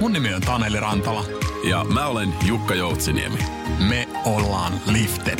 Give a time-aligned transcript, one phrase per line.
[0.00, 1.24] Mun nimi on Taneli Rantala.
[1.70, 3.38] Ja mä olen Jukka Joutsiniemi.
[3.88, 5.38] Me ollaan Lifted.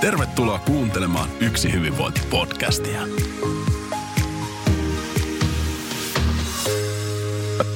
[0.00, 3.00] Tervetuloa kuuntelemaan Yksi hyvinvointi-podcastia.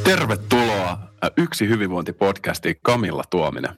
[0.05, 0.99] Tervetuloa
[1.37, 3.77] Yksi hyvinvointi-podcastiin Kamilla Tuominen.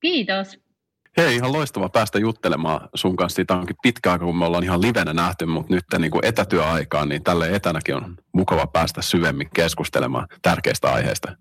[0.00, 0.71] Kiitos.
[1.16, 3.36] Hei, ihan loistava päästä juttelemaan sun kanssa.
[3.36, 7.08] Siitä onkin pitkä aika, kun me ollaan ihan livenä nähty, mutta nyt niin kuin etätyöaikaan,
[7.08, 11.36] niin tälle etänäkin on mukava päästä syvemmin keskustelemaan tärkeistä aiheista.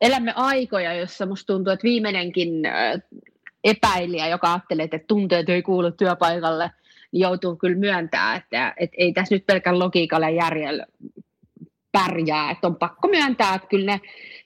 [0.00, 2.48] Elämme aikoja, jossa musta tuntuu, että viimeinenkin
[3.64, 6.70] epäilijä, joka ajattelee, että tunteet ei kuulu työpaikalle,
[7.12, 10.86] niin joutuu kyllä myöntää, että, että ei tässä nyt pelkän logiikalla ja järjellä
[11.92, 12.50] pärjää.
[12.50, 14.00] Että on pakko myöntää, että kyllä ne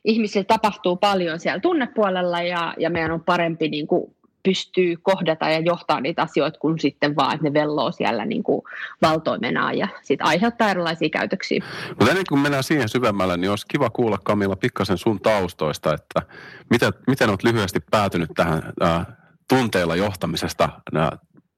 [0.04, 4.15] ihmisille tapahtuu paljon siellä tunnepuolella ja, ja meidän on parempi niin kuin
[4.46, 8.62] pystyy kohdata ja johtaa niitä asioita, kun sitten vaan, että ne velloo siellä niin kuin
[9.02, 11.64] valtoimenaan ja sitten aiheuttaa erilaisia käytöksiä.
[11.88, 16.22] Mutta ennen kuin mennään siihen syvemmälle, niin olisi kiva kuulla Kamilla pikkasen sun taustoista, että
[16.70, 19.06] miten, miten olet lyhyesti päätynyt tähän äh,
[19.48, 21.08] tunteilla johtamisesta äh,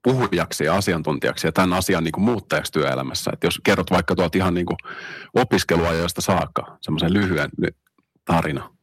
[0.02, 3.30] puhujaksi ja asiantuntijaksi ja tämän asian niin kuin muuttajaksi työelämässä.
[3.32, 4.76] Että jos kerrot vaikka tuolta ihan niin kuin
[5.34, 7.50] opiskeluajoista saakka, semmoisen lyhyen
[8.24, 8.77] tarina.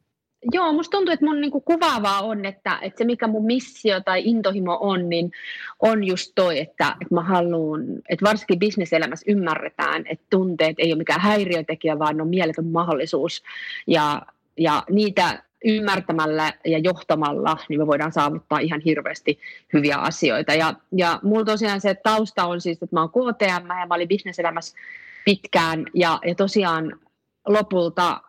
[0.52, 4.22] Joo, musta tuntuu, että mun niinku kuvaavaa on, että, että se mikä mun missio tai
[4.26, 5.32] intohimo on, niin
[5.80, 10.98] on just toi, että, että mä haluan, että varsinkin bisneselämässä ymmärretään, että tunteet ei ole
[10.98, 13.44] mikään häiriötekijä, vaan on mieletön mahdollisuus.
[13.88, 14.22] Ja,
[14.58, 19.40] ja niitä ymmärtämällä ja johtamalla, niin me voidaan saavuttaa ihan hirveästi
[19.74, 20.54] hyviä asioita.
[20.54, 24.08] Ja, ja mulla tosiaan se tausta on siis, että mä oon KTM ja mä olin
[24.08, 24.78] bisneselämässä
[25.26, 27.00] pitkään ja, ja tosiaan
[27.48, 28.22] lopulta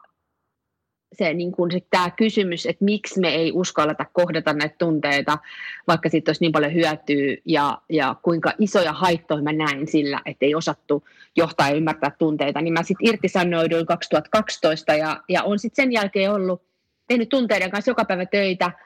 [1.12, 5.39] se, niin kuin se, tämä kysymys, että miksi me ei uskalleta kohdata näitä tunteita,
[5.89, 10.47] vaikka siitä olisi niin paljon hyötyä ja, ja kuinka isoja haittoja mä näin sillä, että
[10.47, 11.05] ei osattu
[11.37, 16.33] johtaa ja ymmärtää tunteita, niin mä sitten irtisanouduin 2012 ja, ja on sitten sen jälkeen
[16.33, 16.62] ollut
[17.09, 18.73] tehnyt tunteiden kanssa joka päivä töitä–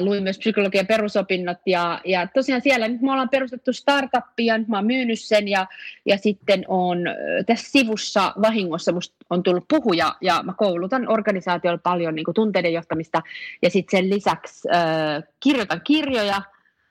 [0.00, 4.76] luin myös psykologian perusopinnot ja, ja tosiaan siellä nyt me ollaan perustettu startuppia, nyt mä
[4.76, 5.66] oon myynyt sen ja,
[6.06, 6.98] ja sitten on
[7.46, 12.72] tässä sivussa vahingossa musta on tullut puhuja ja mä koulutan organisaatiolla paljon niin kuin tunteiden
[12.72, 13.22] johtamista
[13.62, 16.42] ja sitten sen lisäksi äh, kirjoitan kirjoja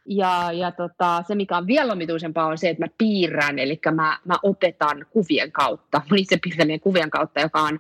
[0.06, 4.20] ja, ja tota, se, mikä on vielä omituisempaa, on se, että mä piirrän, eli mä,
[4.26, 7.80] mä opetan kuvien kautta, mun itse piirtämien kuvien kautta, joka on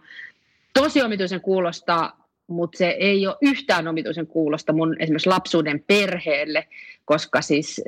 [0.74, 2.14] tosi omituisen kuulosta
[2.48, 6.68] mutta se ei ole yhtään omituisen kuulosta mun esimerkiksi lapsuuden perheelle,
[7.06, 7.82] koska siis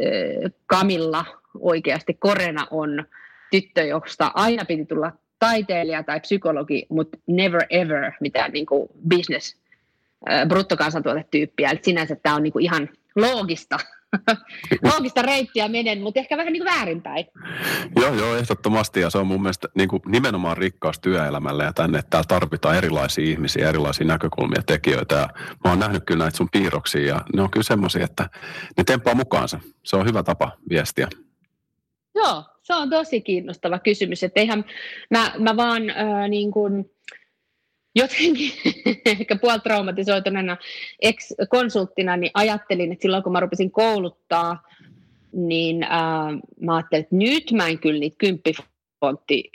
[0.66, 1.26] Kamilla
[1.60, 3.06] oikeasti Korena on
[3.52, 9.58] tyttö, josta aina piti tulla taiteilija tai psykologi, mutta never ever mitään niin kuin business
[10.48, 11.70] bruttokansantuotetyyppiä.
[11.70, 13.78] Eli sinänsä tämä on niin kuin ihan loogista
[14.92, 17.26] loogista reittiä menen, mutta ehkä vähän niin kuin väärinpäin.
[17.96, 19.00] Joo, joo, ehdottomasti.
[19.00, 22.78] Ja se on mun mielestä niin kuin nimenomaan rikkaus työelämälle ja tänne, että täällä tarvitaan
[22.78, 25.16] erilaisia ihmisiä, erilaisia näkökulmia, tekijöitä.
[25.16, 25.30] Ja
[25.64, 28.30] mä oon nähnyt kyllä näitä sun piirroksia ja ne on kyllä semmoisia, että
[28.78, 29.60] ne tempaa mukaansa.
[29.84, 31.08] Se on hyvä tapa viestiä.
[32.16, 34.24] Joo, se on tosi kiinnostava kysymys.
[34.24, 34.66] Että eihän
[35.12, 36.92] mä, mä vaan äh, niin kuin,
[37.96, 38.52] jotenkin
[39.06, 40.58] ehkä puolitraumatisoituneena
[41.02, 44.64] ex-konsulttina, niin ajattelin, että silloin kun mä rupesin kouluttaa,
[45.32, 45.92] niin äh,
[46.62, 49.52] mä ajattelin, että nyt mä en kyllä niitä kymppifontti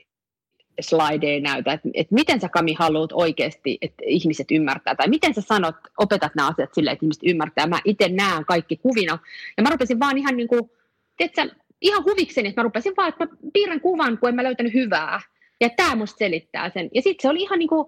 [0.81, 5.41] slideja näytä, että, että miten sä Kami haluat oikeasti, että ihmiset ymmärtää, tai miten sä
[5.41, 7.67] sanot, opetat nämä asiat silleen, että ihmiset ymmärtää.
[7.67, 9.19] Mä itse näen kaikki kuvina,
[9.57, 10.71] ja mä rupesin vaan ihan niin kuin,
[11.17, 14.75] tiedätkö, ihan huvikseni, että mä rupesin vaan, että mä piirrän kuvan, kun en mä löytänyt
[14.75, 15.21] hyvää,
[15.61, 16.91] ja tämä musta selittää sen.
[16.95, 17.87] Ja sitten se oli ihan niin kuin,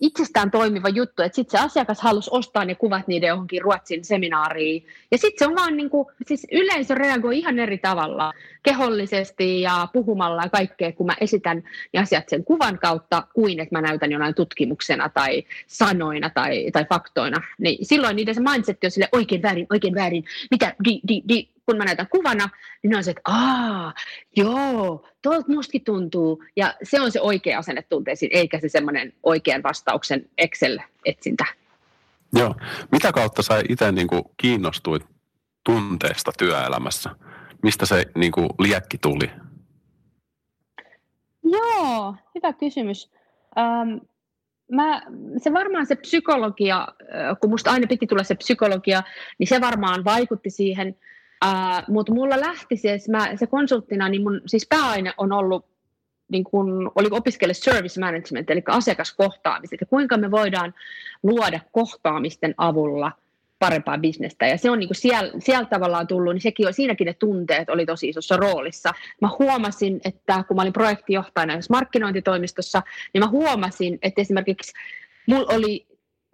[0.00, 4.86] itsestään toimiva juttu, että sitten se asiakas halusi ostaa ne kuvat niiden johonkin Ruotsin seminaariin.
[5.10, 9.88] Ja sitten se on vaan niin kuin, siis yleisö reagoi ihan eri tavalla, kehollisesti ja
[9.92, 11.62] puhumalla ja kaikkea, kun mä esitän
[11.92, 16.84] ne asiat sen kuvan kautta, kuin että mä näytän jonain tutkimuksena tai sanoina tai, tai
[16.88, 17.42] faktoina.
[17.58, 21.48] Niin silloin niiden se mindset on sille oikein väärin, oikein väärin, mitä, di, di, di,
[21.66, 22.48] kun mä näytän kuvana,
[22.82, 23.94] niin ne on se, että aa,
[24.36, 26.44] joo, tuolta mustakin tuntuu.
[26.56, 31.44] Ja se on se oikea asenne tunteisiin, eikä se semmoinen oikean vastauksen Excel-etsintä.
[32.32, 32.54] Joo.
[32.92, 35.02] Mitä kautta sä itse niin kuin kiinnostuit
[35.64, 37.10] tunteesta työelämässä?
[37.62, 39.30] Mistä se niin kuin liekki tuli?
[41.42, 43.10] Joo, hyvä kysymys.
[43.58, 43.98] Ähm,
[44.72, 45.02] mä,
[45.36, 46.88] se varmaan se psykologia,
[47.40, 49.02] kun musta aina piti tulla se psykologia,
[49.38, 50.96] niin se varmaan vaikutti siihen–
[51.44, 55.66] Uh, Mutta mulla lähti siis, mä, se konsulttina, niin mun siis pääaine on ollut,
[56.28, 60.74] niin kun, oli opiskella service management, eli asiakaskohtaamiset, ja kuinka me voidaan
[61.22, 63.12] luoda kohtaamisten avulla
[63.58, 64.46] parempaa bisnestä.
[64.46, 68.08] Ja se on niin siellä, siellä tavallaan tullut, niin sekin siinäkin ne tunteet oli tosi
[68.08, 68.92] isossa roolissa.
[69.20, 72.82] Mä huomasin, että kun mä olin projektijohtajana markkinointitoimistossa,
[73.12, 74.72] niin mä huomasin, että esimerkiksi
[75.26, 75.86] mulla oli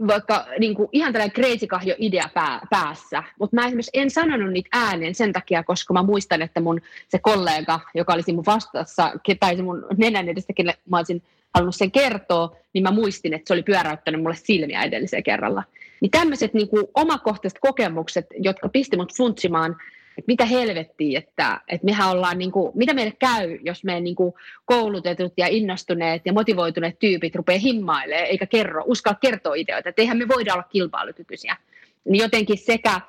[0.06, 4.52] vaikka niin kuin, ihan tällainen crazy kahjo idea pää, päässä, mutta mä esimerkiksi en sanonut
[4.52, 9.12] niitä ääneen sen takia, koska mä muistan, että mun se kollega, joka olisi mun vastassa,
[9.40, 11.22] tai se mun nenän edestä, kenelle mä olisin
[11.54, 15.62] halunnut sen kertoa, niin mä muistin, että se oli pyöräyttänyt mulle silmiä edellisellä kerralla.
[16.00, 19.76] Niin tämmöiset niin omakohtaiset kokemukset, jotka pisti mut funtsimaan,
[20.20, 24.16] että mitä helvettiä, että, että mehän ollaan, niin kuin, mitä meille käy, jos me niin
[24.16, 24.34] kuin
[24.64, 30.18] koulutetut ja innostuneet ja motivoituneet tyypit rupeaa himmailemaan, eikä kerro, uskalla kertoa ideoita, että eihän
[30.18, 31.56] me voida olla kilpailukykyisiä.
[32.04, 33.00] Niin jotenkin sekä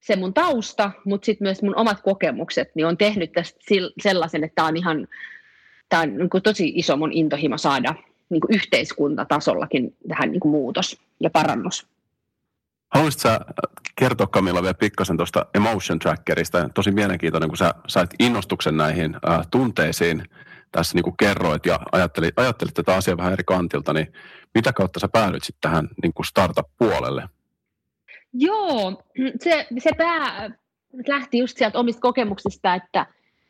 [0.00, 3.58] se mun tausta, mutta sitten myös mun omat kokemukset, niin on tehnyt tästä
[4.02, 5.08] sellaisen, että tämä on ihan
[5.88, 7.94] tämä on niin kuin tosi iso mun intohimo saada
[8.30, 11.86] niin kuin yhteiskuntatasollakin tähän niin kuin muutos ja parannus.
[12.96, 13.40] Haluaisitko sä
[13.96, 16.68] kertoa Kamilla vielä pikkasen tuosta emotion trackerista?
[16.74, 20.24] Tosi mielenkiintoinen, kun sä sait innostuksen näihin äh, tunteisiin,
[20.72, 24.12] tässä niin kuin kerroit ja ajattelit, ajattelit tätä asiaa vähän eri kantilta, niin
[24.54, 27.28] mitä kautta sä päädyit sitten tähän niin kuin startup-puolelle?
[28.32, 29.02] Joo,
[29.42, 30.50] se, se pää
[31.08, 33.06] lähti just sieltä omista kokemuksista, että,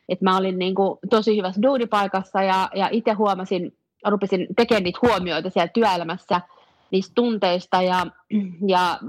[0.09, 3.77] että mä olin niin kuin tosi hyvässä duunipaikassa ja, ja itse huomasin,
[4.07, 6.41] rupesin tekemään niitä huomioita siellä työelämässä–
[6.91, 8.05] niistä tunteista ja,
[8.67, 8.99] ja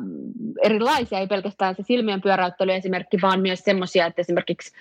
[0.62, 4.72] erilaisia, ei pelkästään se silmien pyöräyttely esimerkki, vaan myös semmoisia, että esimerkiksi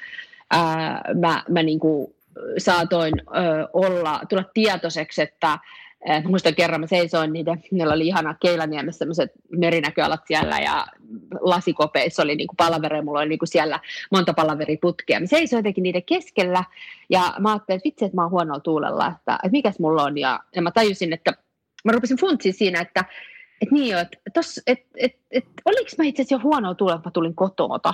[0.52, 2.16] ää, mä, mä niin kuin
[2.58, 5.60] saatoin ö, olla, tulla tietoiseksi, että
[6.08, 10.88] Mä muistan kerran, mä seisoin niitä, meillä oli ihana Keilaniemessä sellaiset merinäköalat siellä ja
[11.40, 13.80] lasikopeissa oli niin palaveri, mulla oli niin kuin siellä
[14.12, 15.20] monta palaveriputkea.
[15.20, 16.64] Mä seisoin jotenkin niiden keskellä
[17.10, 20.18] ja mä ajattelin, että vitsi, että mä oon huonolla tuulella, että, että mikäs mulla on.
[20.18, 21.34] Ja, ja mä tajusin, että
[21.86, 23.06] mä rupesin funtsiin siinä, että
[23.62, 26.96] et niin jo, että tos, et, et, et, oliko mä itse asiassa jo huonoa tuulla,
[26.96, 27.94] että mä tulin kotoota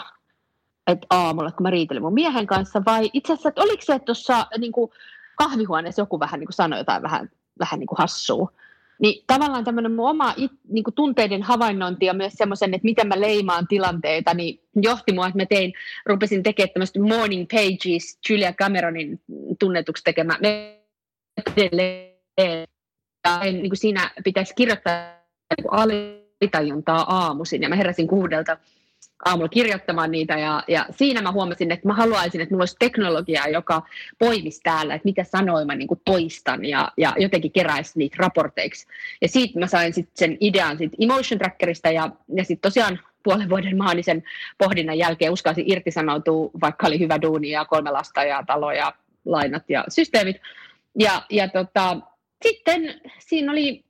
[0.87, 4.05] että aamulla, kun mä riitelin mun miehen kanssa, vai itse asiassa, että oliko se, että
[4.05, 4.71] tuossa niin
[5.37, 8.51] kahvihuoneessa joku vähän niin sanoi jotain vähän, vähän niin hassua.
[9.01, 13.21] Niin tavallaan tämmöinen mun oma it, niin tunteiden havainnointi ja myös semmoisen, että miten mä
[13.21, 15.73] leimaan tilanteita, niin johti mua, että mä tein,
[16.05, 19.21] rupesin tekemään tämmöistä Morning Pages, Julia Cameronin
[19.59, 21.69] tunnetuksi tekemä ja
[22.37, 22.67] en,
[23.43, 24.95] niin kuin siinä pitäisi kirjoittaa
[25.57, 27.61] niin alitajuntaa aamuisin.
[27.61, 28.57] Ja mä heräsin kuudelta
[29.25, 33.47] aamulla kirjoittamaan niitä ja, ja siinä mä huomasin, että mä haluaisin, että mulla olisi teknologiaa,
[33.47, 33.81] joka
[34.19, 38.87] poimisi täällä, että mitä sanoin mä niin kuin toistan ja, ja jotenkin keräisi niitä raporteiksi.
[39.21, 43.49] Ja siitä mä sain sitten sen idean sit Emotion Trackerista ja, ja sitten tosiaan puolen
[43.49, 44.23] vuoden maanisen
[44.57, 48.93] pohdinnan jälkeen uskalsin irtisanoutua, vaikka oli hyvä duuni ja kolme lasta ja talo ja
[49.25, 50.35] lainat ja systeemit.
[50.99, 51.97] Ja, ja tota,
[52.43, 53.83] sitten siinä oli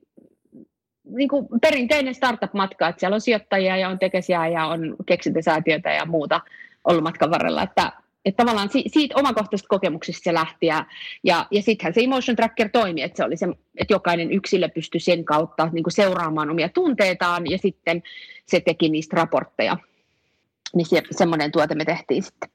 [1.04, 6.06] niin kuin perinteinen startup-matka, että siellä on sijoittajia ja on tekesiä ja on keksintösäätiötä ja
[6.06, 6.42] muuta
[6.84, 7.92] ollut matkan varrella, että,
[8.26, 10.86] että tavallaan siitä omakohtaisesta kokemuksesta se lähti ja,
[11.24, 13.48] ja, ja sittenhän se Emotion Tracker toimi, että se oli se,
[13.78, 18.04] että jokainen yksilö pystyi sen kautta niin kuin seuraamaan omia tunteitaan ja sitten
[18.46, 19.78] se teki niistä raportteja.
[20.76, 22.50] Niin se, semmoinen tuote me tehtiin sitten.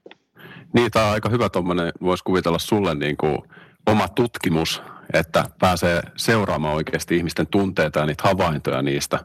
[0.73, 3.39] Niin, tämä on aika hyvä tuommoinen, voisi kuvitella sulle niin kuin
[3.87, 4.83] oma tutkimus,
[5.13, 9.19] että pääsee seuraamaan oikeasti ihmisten tunteita ja niitä havaintoja niistä.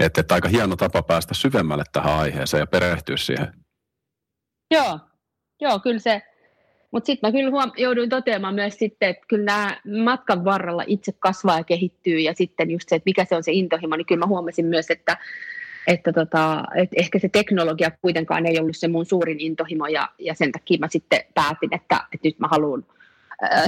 [0.00, 3.52] Että, että aika hieno tapa päästä syvemmälle tähän aiheeseen ja perehtyä siihen.
[4.70, 5.00] Joo,
[5.60, 6.22] joo kyllä se.
[6.90, 11.12] Mutta sitten mä kyllä huom- jouduin toteamaan myös sitten, että kyllä nämä matkan varrella itse
[11.18, 14.18] kasvaa ja kehittyy ja sitten just se, että mikä se on se intohimo, niin kyllä
[14.18, 15.16] mä huomasin myös, että,
[15.86, 20.34] että, tota, että ehkä se teknologia kuitenkaan ei ollut se mun suurin intohimo ja, ja
[20.34, 22.84] sen takia mä sitten päätin, että, että nyt mä haluan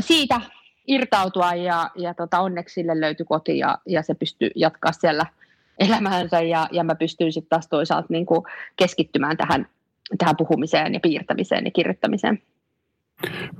[0.00, 0.40] siitä
[0.88, 5.26] irtautua ja, ja tota, onneksi sille löytyi koti ja, ja se pystyi jatkaa siellä
[5.78, 8.42] elämäänsä ja, ja mä pystyin sitten taas toisaalta niin kuin
[8.76, 9.68] keskittymään tähän,
[10.18, 12.42] tähän puhumiseen ja piirtämiseen ja kirjoittamiseen.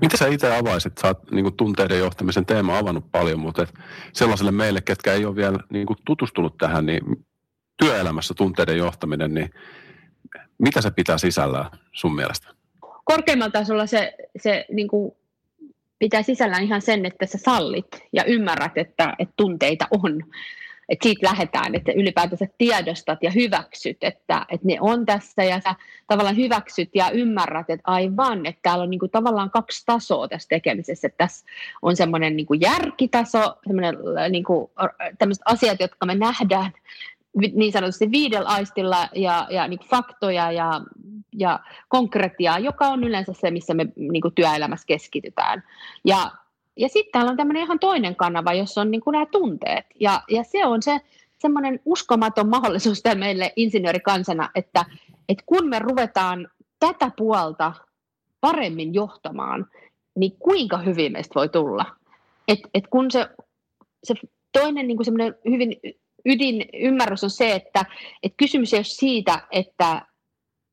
[0.01, 0.99] Mitä sä itse avaisit?
[0.99, 3.75] Sä oot niin kuin, tunteiden johtamisen teema avannut paljon, mutta et
[4.13, 7.03] sellaiselle meille, ketkä ei ole vielä niin kuin, tutustunut tähän, niin
[7.77, 9.51] työelämässä tunteiden johtaminen, niin
[10.59, 12.49] mitä se pitää sisällään sun mielestä?
[13.05, 15.13] Korkeimmalla tasolla se, se niin kuin
[15.99, 20.23] pitää sisällään ihan sen, että sä sallit ja ymmärrät, että, että tunteita on.
[20.89, 25.75] Että siitä lähdetään, että ylipäätänsä tiedostat ja hyväksyt, että, että ne on tässä ja sä
[26.07, 31.07] tavallaan hyväksyt ja ymmärrät, että aivan, että täällä on niinku tavallaan kaksi tasoa tässä tekemisessä.
[31.07, 31.47] Että tässä
[31.83, 33.95] on semmoinen niinku järkitaso, semmoinen
[34.31, 34.71] niinku,
[35.19, 36.73] tämmöiset asiat, jotka me nähdään
[37.55, 40.81] niin sanotusti viidellä aistilla ja, ja niin faktoja ja,
[41.37, 45.63] ja konkretiaa, joka on yleensä se, missä me niin työelämässä keskitytään.
[46.05, 46.31] Ja,
[46.77, 49.87] ja sitten täällä on tämmöinen ihan toinen kanava, jossa on niin nämä tunteet.
[50.01, 51.01] Ja, ja se on se
[51.39, 54.85] semmoinen uskomaton mahdollisuus meille insinöörikansana, että,
[55.29, 56.49] että kun me ruvetaan
[56.81, 57.73] tätä puolta
[58.41, 59.67] paremmin johtamaan,
[60.17, 61.85] niin kuinka hyvin meistä voi tulla.
[62.49, 63.29] Et, et kun se,
[64.05, 64.15] se
[64.53, 64.99] toinen niin
[65.51, 65.81] hyvin
[66.27, 67.85] ydinymmärrys on se, että,
[68.23, 70.03] että kysymys ei ole siitä, että,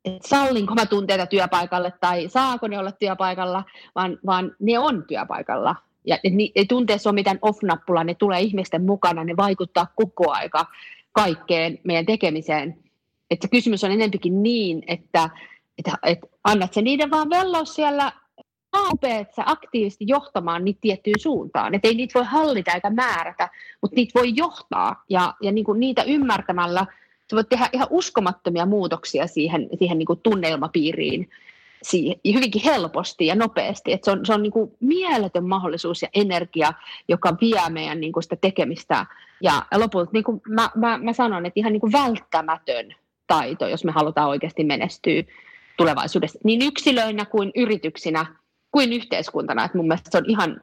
[0.05, 3.63] että sallinko mä tunteita työpaikalle tai saako ne olla työpaikalla,
[3.95, 5.75] vaan, vaan ne on työpaikalla.
[6.07, 6.17] Ja
[6.55, 10.65] ei tunteessa ole mitään off-nappulaa, ne tulee ihmisten mukana, ne vaikuttaa koko aika
[11.11, 12.77] kaikkeen meidän tekemiseen.
[13.31, 15.29] Että se kysymys on enempikin niin, että,
[15.77, 18.11] että, että annat se niiden vaan velloa siellä
[19.01, 21.75] että aktiivisesti johtamaan niitä tiettyyn suuntaan.
[21.75, 23.49] Että ei niitä voi hallita eikä määrätä,
[23.81, 25.03] mutta niitä voi johtaa.
[25.09, 26.85] Ja, ja niin kuin niitä ymmärtämällä
[27.29, 31.29] sä voit tehdä ihan uskomattomia muutoksia siihen, siihen niin kuin tunneilmapiiriin
[31.83, 33.93] siihen, hyvinkin helposti ja nopeasti.
[33.93, 36.73] Että se on, se on niin kuin mieletön mahdollisuus ja energia,
[37.07, 39.05] joka vie meidän niin kuin sitä tekemistä.
[39.41, 42.95] Ja, ja lopulta niin kuin mä, mä, mä sanon, että ihan niin kuin välttämätön
[43.27, 45.23] taito, jos me halutaan oikeasti menestyä
[45.77, 48.25] tulevaisuudessa, niin yksilöinä kuin yrityksinä
[48.75, 49.65] kuin yhteiskuntana.
[49.65, 50.61] Että mun mielestä se on ihan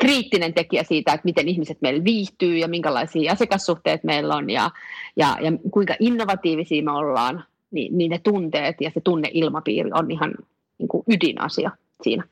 [0.00, 4.70] kriittinen tekijä siitä, että miten ihmiset meillä viihtyy ja minkälaisia asiakassuhteet meillä on ja,
[5.16, 10.34] ja, ja kuinka innovatiivisia me ollaan, niin, niin ne tunteet ja se tunneilmapiiri on ihan
[10.78, 11.70] niin kuin ydinasia
[12.02, 12.24] siinä.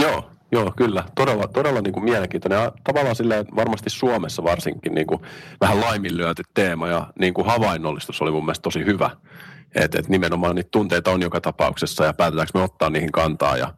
[0.00, 1.04] Joo, joo, kyllä.
[1.14, 2.62] Todella, todella niin kuin mielenkiintoinen.
[2.62, 5.20] Ja tavallaan silleen, varmasti Suomessa varsinkin niin kuin
[5.60, 9.10] vähän laiminlyöty teema ja niin kuin havainnollistus oli mun mielestä tosi hyvä.
[9.74, 13.74] Että et nimenomaan niitä tunteita on joka tapauksessa ja päätetäänkö me ottaa niihin kantaa ja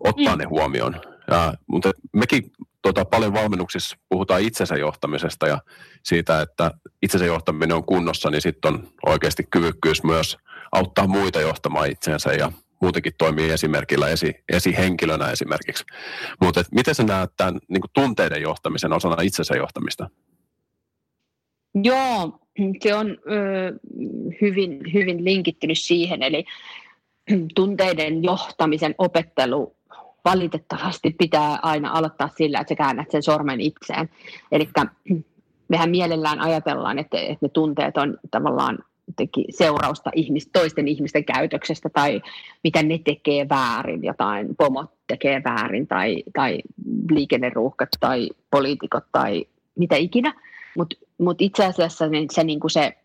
[0.00, 0.38] ottaa mm.
[0.38, 1.00] ne huomioon.
[1.30, 5.58] Ja, mutta mekin tota, paljon valmennuksissa puhutaan itsensä johtamisesta ja
[6.02, 6.70] siitä, että
[7.02, 10.36] itsensä johtaminen on kunnossa, niin sitten on oikeasti kyvykkyys myös
[10.72, 15.84] auttaa muita johtamaan itsensä ja muutenkin toimii esimerkillä esi, esihenkilönä esimerkiksi.
[16.40, 20.10] Mutta miten sä näet tämän niin tunteiden johtamisen osana itsensä johtamista?
[21.74, 22.38] Joo,
[22.82, 23.72] se on ö,
[24.40, 26.44] hyvin, hyvin linkittynyt siihen, eli
[27.54, 29.76] tunteiden johtamisen opettelu
[30.24, 34.08] valitettavasti pitää aina aloittaa sillä, että sä käännät sen sormen itseen.
[34.52, 34.68] Eli
[35.68, 38.78] mehän mielellään ajatellaan, että, että ne tunteet on tavallaan
[39.50, 42.22] seurausta ihmis, toisten ihmisten käytöksestä tai
[42.64, 46.58] mitä ne tekee väärin, jotain pomot tekee väärin tai, tai
[47.10, 49.44] liikenneruuhkat tai poliitikot tai
[49.78, 50.34] mitä ikinä.
[50.76, 52.96] Mutta mut itse asiassa niin se, niin se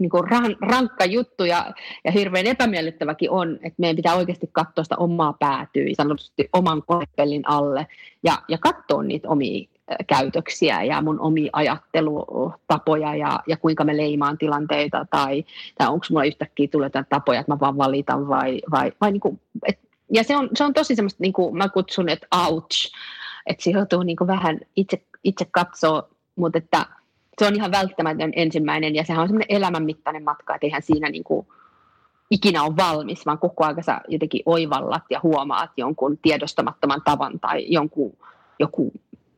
[0.00, 1.72] niin kuin ran, rankka juttu ja,
[2.04, 7.48] ja hirveän epämiellyttäväkin on, että meidän pitää oikeasti katsoa sitä omaa päätyä, sanotusti oman konepellin
[7.48, 7.86] alle
[8.22, 9.68] ja, ja katsoa niitä omia
[10.06, 15.44] käytöksiä ja mun omia ajattelutapoja ja, ja kuinka me leimaan tilanteita tai,
[15.78, 19.40] tai onko mulla yhtäkkiä tulee tapoja, että mä vaan valitan vai, vai, vai niin kuin,
[19.68, 19.78] et,
[20.12, 22.92] ja se on, se on tosi semmoista, niin kuin mä kutsun, että ouch,
[23.46, 26.86] että se joutuu niin kuin vähän itse, itse katsoa, mutta että
[27.38, 31.24] se on ihan välttämätön ensimmäinen ja sehän on semmoinen elämänmittainen matka, että eihän siinä niin
[31.24, 31.46] kuin
[32.30, 37.66] ikinä ole valmis, vaan koko ajan sä jotenkin oivallat ja huomaat jonkun tiedostamattoman tavan tai
[37.68, 38.16] jonkun,
[38.58, 38.92] joku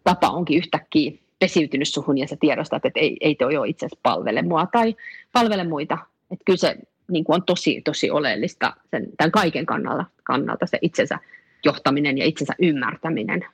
[0.05, 4.01] tapa onkin yhtäkkiä pesiytynyt suhun ja sä tiedostat, että ei, ei toi ole itse asiassa
[4.03, 4.97] palvele mua tai
[5.33, 5.99] palvele muita.
[6.31, 6.77] Että kyllä se
[7.11, 11.19] niin kuin on tosi, tosi oleellista sen, tämän kaiken kannalta, kannalta se itsensä
[11.65, 13.45] johtaminen ja itsensä ymmärtäminen.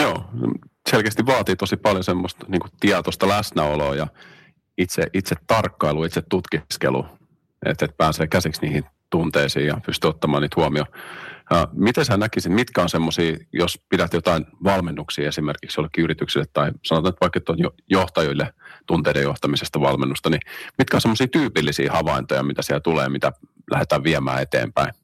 [0.00, 0.24] Joo,
[0.90, 4.06] selkeästi vaatii tosi paljon semmoista niin tietoista läsnäoloa ja
[4.78, 7.06] itse, itse tarkkailu, itse tutkiskelu,
[7.66, 10.88] että et pääsee käsiksi niihin tunteisiin ja pystyy ottamaan niitä huomioon.
[11.72, 17.10] Miten sä näkisit, mitkä on semmoisia, jos pidät jotain valmennuksia esimerkiksi jollekin yritykselle tai sanotaan,
[17.10, 18.52] että vaikka on johtajille
[18.86, 20.40] tunteiden johtamisesta valmennusta, niin
[20.78, 23.32] mitkä on semmoisia tyypillisiä havaintoja, mitä siellä tulee, mitä
[23.70, 24.94] lähdetään viemään eteenpäin?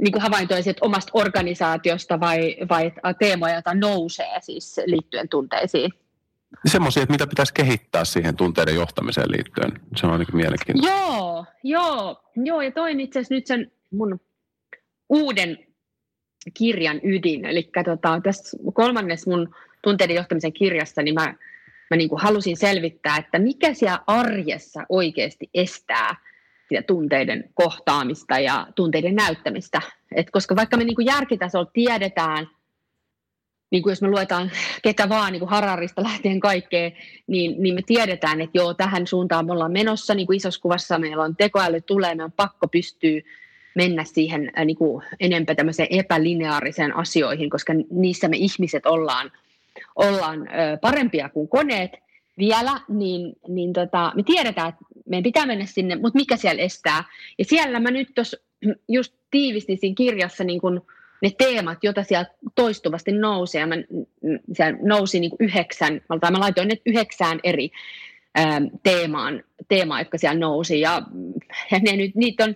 [0.00, 5.92] Niin kuin havaintoja omasta organisaatiosta vai, vai teemoja, joita nousee siis liittyen tunteisiin?
[6.66, 9.80] Semmoisia, että mitä pitäisi kehittää siihen tunteiden johtamiseen liittyen.
[9.96, 10.96] Se on ainakin mielenkiintoista.
[10.96, 14.20] Joo, joo, joo, ja toin itse asiassa nyt sen mun
[15.08, 15.58] uuden
[16.54, 17.44] kirjan ydin.
[17.44, 21.34] Eli tota, tässä kolmannes mun tunteiden johtamisen kirjassa, niin mä,
[21.90, 26.16] mä niin kuin halusin selvittää, että mikä siellä arjessa oikeasti estää
[26.72, 29.82] sitä tunteiden kohtaamista ja tunteiden näyttämistä.
[30.14, 32.48] Et koska vaikka me niin järkitasolla tiedetään,
[33.70, 34.50] niin kuin jos me luetaan
[34.82, 36.90] ketä vaan niin kuin Hararista lähtien kaikkea,
[37.26, 40.98] niin, niin me tiedetään, että joo, tähän suuntaan me ollaan menossa, niin kuin isossa kuvassa
[40.98, 43.20] meillä on tekoäly tulee, meidän on pakko pystyä
[43.74, 49.32] mennä siihen äh, niin kuin enempää tämmöiseen epälineaariseen asioihin, koska niissä me ihmiset ollaan,
[49.96, 51.90] ollaan äh, parempia kuin koneet
[52.38, 57.04] vielä, niin, niin tota, me tiedetään, että meidän pitää mennä sinne, mutta mikä siellä estää.
[57.38, 58.36] Ja siellä mä nyt tuossa
[58.88, 60.86] just tiivistin siinä kirjassa niin kun
[61.22, 63.60] ne teemat, joita siellä toistuvasti nousee.
[63.60, 63.74] Ja mä,
[64.52, 67.70] siellä nousi niin yhdeksän, tai mä laitoin ne yhdeksään eri
[68.34, 70.80] ää, teemaan, teemaa, jotka siellä nousi.
[70.80, 71.02] Ja,
[71.70, 72.54] ja ne nyt, niitä on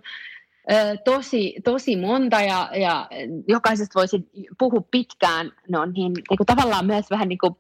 [1.05, 3.09] tosi, tosi monta ja, ja
[3.49, 4.17] jokaisesta voisi
[4.59, 5.53] puhua pitkään.
[5.69, 7.57] Ne on niin, niin kuin tavallaan myös vähän niin kuin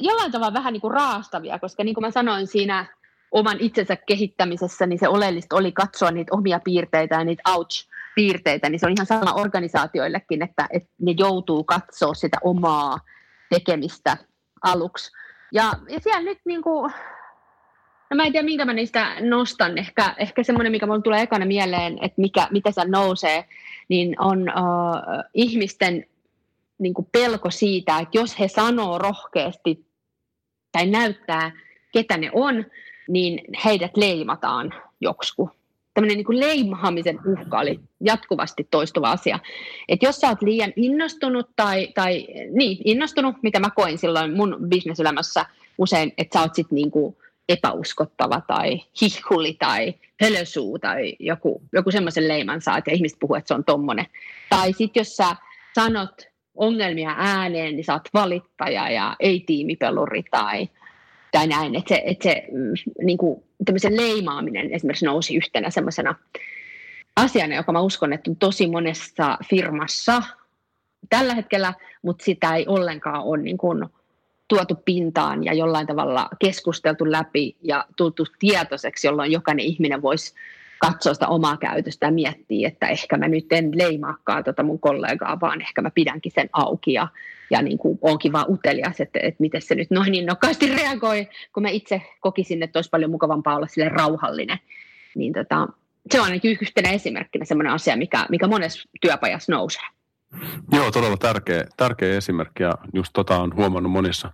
[0.00, 2.86] jollain tavalla vähän niin kuin raastavia, koska niin kuin mä sanoin siinä
[3.32, 8.78] oman itsensä kehittämisessä, niin se oleellista oli katsoa niitä omia piirteitä ja niitä ouch-piirteitä, niin
[8.78, 12.98] se on ihan sama organisaatioillekin, että, että ne joutuu katsoa sitä omaa
[13.50, 14.16] tekemistä
[14.62, 15.10] aluksi.
[15.52, 16.92] Ja, ja siellä nyt niin kuin,
[18.10, 21.46] no mä en tiedä minkä mä niistä nostan, ehkä, ehkä semmoinen, mikä mulle tulee ekana
[21.46, 23.44] mieleen, että mikä, mitä se nousee,
[23.88, 26.06] niin on uh, ihmisten
[26.78, 29.86] niin kuin pelko siitä, että jos he sanoo rohkeasti
[30.72, 31.52] tai näyttää,
[31.92, 32.64] ketä ne on,
[33.08, 35.50] niin heidät leimataan joksku.
[35.94, 39.38] Tämmöinen niin kuin leimaamisen uhka oli jatkuvasti toistuva asia.
[39.88, 44.56] Että jos sä oot liian innostunut tai, tai niin, innostunut, mitä mä koin silloin mun
[44.68, 45.46] bisneselämässä
[45.78, 47.16] usein, että sä oot sitten niin kuin
[47.48, 53.48] epäuskottava tai hihkuli tai hölösuu tai joku, joku semmoisen leiman saat ja ihmiset puhuu, että
[53.48, 54.06] se on tommonen.
[54.50, 55.36] Tai sitten jos sä
[55.74, 56.22] sanot
[56.54, 60.68] ongelmia ääneen, niin sä oot valittaja ja ei tiimipeluri tai,
[61.32, 61.74] tai näin.
[61.74, 62.72] Että se, että se mm,
[63.04, 63.42] niin kuin,
[63.90, 66.14] leimaaminen esimerkiksi nousi yhtenä semmoisena
[67.16, 70.22] asiana, joka mä uskon, että on tosi monessa firmassa
[71.10, 73.84] tällä hetkellä, mutta sitä ei ollenkaan ole niin kuin,
[74.48, 80.34] tuotu pintaan ja jollain tavalla keskusteltu läpi ja tultu tietoiseksi, jolloin jokainen ihminen voisi
[80.86, 85.40] katsoa sitä omaa käytöstä ja miettiä, että ehkä mä nyt en leimaakaan tuota mun kollegaa,
[85.40, 87.08] vaan ehkä mä pidänkin sen auki ja,
[87.50, 91.62] ja niin kuin onkin vaan utelias, että, että miten se nyt noin innokkaasti reagoi, kun
[91.62, 94.58] mä itse kokisin, että olisi paljon mukavampaa olla sille rauhallinen.
[95.14, 95.68] Niin tota,
[96.10, 99.82] se on ainakin yhtenä esimerkkinä sellainen asia, mikä, mikä monessa työpajassa nousee.
[100.72, 104.32] Joo, todella tärkeä, tärkeä esimerkki ja just tota on huomannut monissa,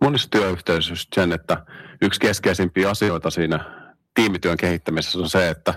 [0.00, 1.64] monissa työyhteisöissä sen, että
[2.02, 3.81] yksi keskeisimpiä asioita siinä
[4.14, 5.74] tiimityön kehittämisessä on se, että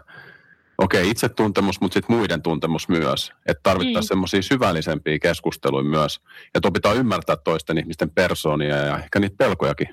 [0.77, 3.31] okei, okay, itse tuntemus, mutta sitten muiden tuntemus myös.
[3.45, 4.07] Että tarvittaisiin mm.
[4.07, 6.21] semmoisia syvällisempiä keskusteluja myös.
[6.53, 9.87] Ja opitaan ymmärtää toisten ihmisten persoonia ja ehkä niitä pelkojakin.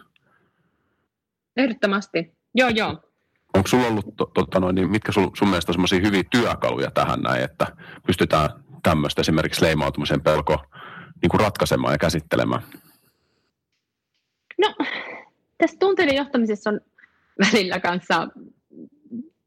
[1.56, 2.32] Ehdottomasti.
[2.54, 3.00] Joo, joo.
[3.54, 6.90] Onko sulla ollut, to, tota noin, niin mitkä sul, sun mielestä on semmoisia hyviä työkaluja
[6.90, 7.66] tähän näin, että
[8.06, 8.50] pystytään
[8.82, 10.64] tämmöistä esimerkiksi leimautumisen pelko
[11.22, 12.62] niin kuin ratkaisemaan ja käsittelemään?
[14.58, 14.74] No,
[15.58, 16.80] tässä tunteiden johtamisessa on
[17.38, 18.28] välillä kanssa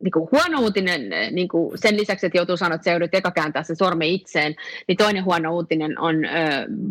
[0.04, 3.32] niin kuin huono uutinen, niin kuin sen lisäksi, että joutuu sanoa, että se joudut eka
[3.32, 4.56] kääntää se sormi itseen,
[4.88, 6.16] niin toinen huono uutinen on,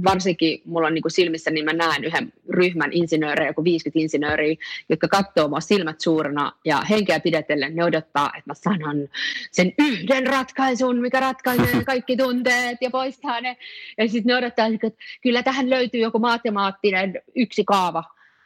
[0.04, 4.56] varsinkin mulla on niin kuin silmissä, niin mä näen yhden ryhmän insinöörejä, joku 50 insinööriä,
[4.88, 9.08] jotka katsoo mua silmät suurena ja henkeä pidetellen ne odottaa, että mä sanon
[9.50, 13.56] sen yhden ratkaisun, mikä ratkaisee kaikki tunteet ja poistaa ne.
[13.98, 14.90] Ja sitten ne odottaa, että
[15.22, 18.04] kyllä tähän löytyy joku matemaattinen yksi kaava.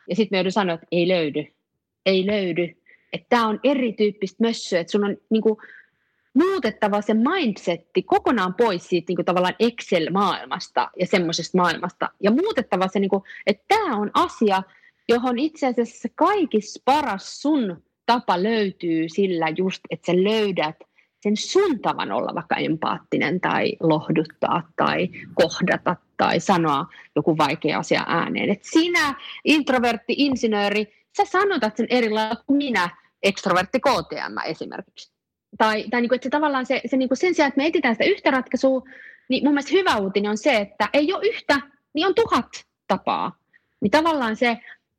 [0.09, 1.47] Ja sitten me joudun sanoa, että ei löydy
[2.09, 2.77] ei löydy.
[3.13, 5.57] Että tämä on erityyppistä mössöä, että sun on niin kuin,
[6.35, 12.11] muutettava se mindsetti kokonaan pois siitä niin kuin, tavallaan Excel-maailmasta ja semmoisesta maailmasta.
[12.23, 14.63] Ja muutettava se, niin kuin, että tämä on asia,
[15.09, 20.77] johon itse asiassa kaikissa paras sun tapa löytyy sillä just, että sä löydät
[21.21, 28.05] sen sun tavan olla vaikka empaattinen tai lohduttaa tai kohdata tai sanoa joku vaikea asia
[28.07, 28.51] ääneen.
[28.51, 32.89] Et sinä, introvertti, insinööri, sä sanotat sen eri lailla kuin minä,
[33.23, 35.13] ekstrovertti KTM esimerkiksi.
[35.59, 37.67] Tai, tai niin kuin, että se tavallaan se, se niin kuin sen sijaan, että me
[37.67, 38.83] etsitään sitä yhtä ratkaisua,
[39.29, 41.61] niin mun mielestä hyvä uutinen on se, että ei ole yhtä,
[41.95, 42.49] niin on tuhat
[42.87, 43.39] tapaa.
[43.81, 44.51] Niin tavallaan se,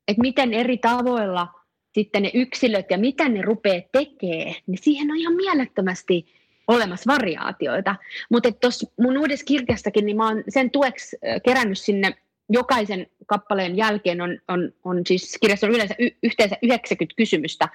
[0.08, 1.48] että miten eri tavoilla
[1.94, 6.26] sitten ne yksilöt ja mitä ne rupeaa tekemään, niin siihen on ihan mielettömästi
[6.68, 7.96] olemassa variaatioita.
[8.30, 12.14] Mutta tuossa mun uudessa kirjassakin, niin mä oon sen tueksi kerännyt sinne
[12.50, 17.68] jokaisen kappaleen jälkeen on, on, on siis kirjassa on yleensä y, yhteensä 90 kysymystä,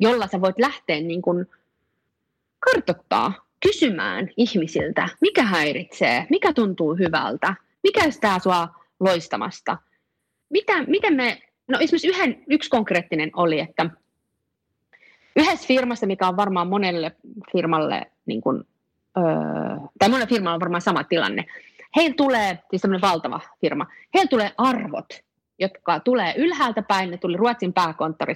[0.00, 1.46] jolla sä voit lähteä niin kuin
[2.58, 8.68] kartoittaa, kysymään ihmisiltä, mikä häiritsee, mikä tuntuu hyvältä, mikä estää sua
[9.00, 9.78] loistamasta.
[10.50, 13.90] Mitä, miten me, no esimerkiksi yhden, yksi konkreettinen oli, että
[15.36, 17.16] yhdessä firmassa, mikä on varmaan monelle
[17.52, 18.64] firmalle, niin kuin,
[19.16, 19.24] öö,
[19.98, 21.44] tai monelle firmalle on varmaan sama tilanne,
[21.96, 25.06] heillä tulee, siis tämmöinen valtava firma, heillä tulee arvot,
[25.58, 28.34] jotka tulee ylhäältä päin, ne tuli Ruotsin pääkonttori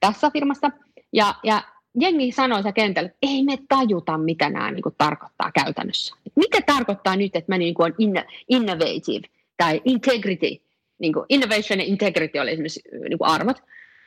[0.00, 0.70] tässä firmassa,
[1.12, 1.62] ja, ja
[2.00, 6.14] jengi sanoi se kentällä, että ei me tajuta, mitä nämä niin kuin, tarkoittaa käytännössä.
[6.36, 10.62] Mitä tarkoittaa nyt, että mä niin kuin, on innovative tai integrity,
[10.98, 13.62] niin kuin innovation ja integrity oli esimerkiksi niin kuin arvot,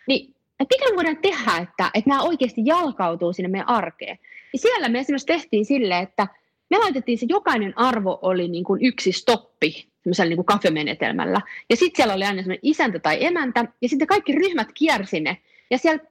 [0.07, 4.19] niin että mitä me voidaan tehdä, että, että nämä oikeasti jalkautuu sinne meidän arkeen.
[4.53, 6.27] Ja siellä me esimerkiksi tehtiin sille, että
[6.73, 11.41] me laitettiin se, jokainen arvo oli niin kuin yksi stoppi semmoisella niin kuin kafemenetelmällä.
[11.69, 15.37] Ja sitten siellä oli aina semmoinen isäntä tai emäntä, ja sitten kaikki ryhmät kiersi ne.
[15.71, 16.03] Ja siellä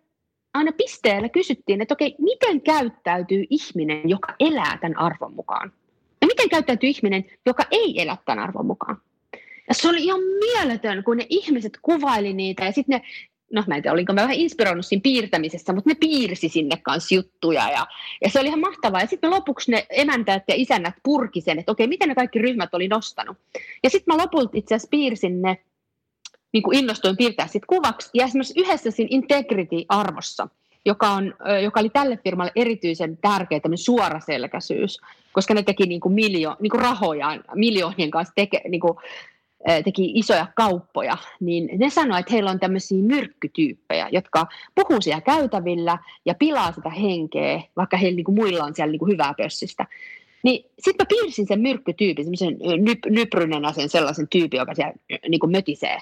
[0.54, 5.72] aina pisteellä kysyttiin, että okei, miten käyttäytyy ihminen, joka elää tämän arvon mukaan?
[6.20, 8.96] Ja miten käyttäytyy ihminen, joka ei elä tämän arvon mukaan?
[9.68, 13.06] Ja se oli ihan mieletön, kun ne ihmiset kuvaili niitä ja sitten ne
[13.52, 17.14] no mä en tiedä, olinko mä vähän inspiroinut siinä piirtämisessä, mutta ne piirsi sinne kanssa
[17.14, 17.86] juttuja ja,
[18.24, 19.00] ja se oli ihan mahtavaa.
[19.00, 22.74] Ja sitten lopuksi ne emäntät ja isännät purki sen, että okei, miten ne kaikki ryhmät
[22.74, 23.36] oli nostanut.
[23.82, 25.58] Ja sitten mä lopulta itse asiassa piirsin ne,
[26.52, 30.48] niin kuin innostuin piirtää sitten kuvaksi, ja esimerkiksi yhdessä siinä Integrity-arvossa,
[30.84, 35.00] joka, on, joka oli tälle firmalle erityisen tärkeä suoraselkäisyys,
[35.32, 38.98] koska ne teki niin kuin miljo, niin kuin rahoja miljoonien kanssa teke, niin kuin
[39.84, 45.98] teki isoja kauppoja, niin ne sanoivat, että heillä on tämmöisiä myrkkytyyppejä, jotka puhuu siellä käytävillä
[46.24, 49.86] ja pilaa sitä henkeä, vaikka heillä niin kuin muilla on siellä niin kuin hyvää pössistä.
[50.42, 54.94] Niin sitten mä piirsin sen myrkkytyypin, semmoisen nyp, nyprynenä sen sellaisen tyypin, joka siellä
[55.28, 55.98] niin kuin mötisee.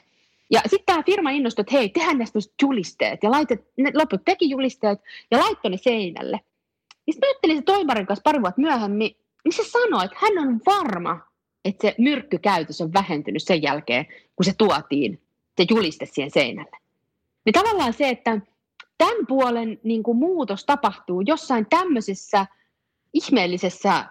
[0.51, 3.23] Ja sitten tämä firma innostui, että hei, tehdään näistä julisteet.
[3.23, 6.41] Ja laitet, ne loput teki julisteet ja laittoi ne seinälle.
[7.07, 10.39] Ja sitten mä ajattelin se toimarin kanssa pari vuotta myöhemmin, niin se sanoi, että hän
[10.39, 11.21] on varma,
[11.65, 15.23] että se myrkkykäytös on vähentynyt sen jälkeen, kun se tuotiin,
[15.57, 16.77] se juliste siihen seinälle.
[17.45, 18.41] Niin tavallaan se, että
[18.99, 22.47] tämän puolen niin kuin muutos tapahtuu jossain tämmöisessä
[23.13, 24.05] ihmeellisessä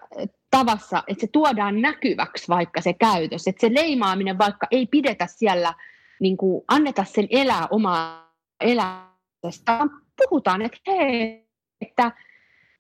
[0.52, 5.74] tavassa, että se tuodaan näkyväksi vaikka se käytös, että se leimaaminen vaikka ei pidetä siellä,
[6.20, 11.48] niin kuin anneta sen elää omaa elämästä, puhutaan, että hei,
[11.82, 12.12] että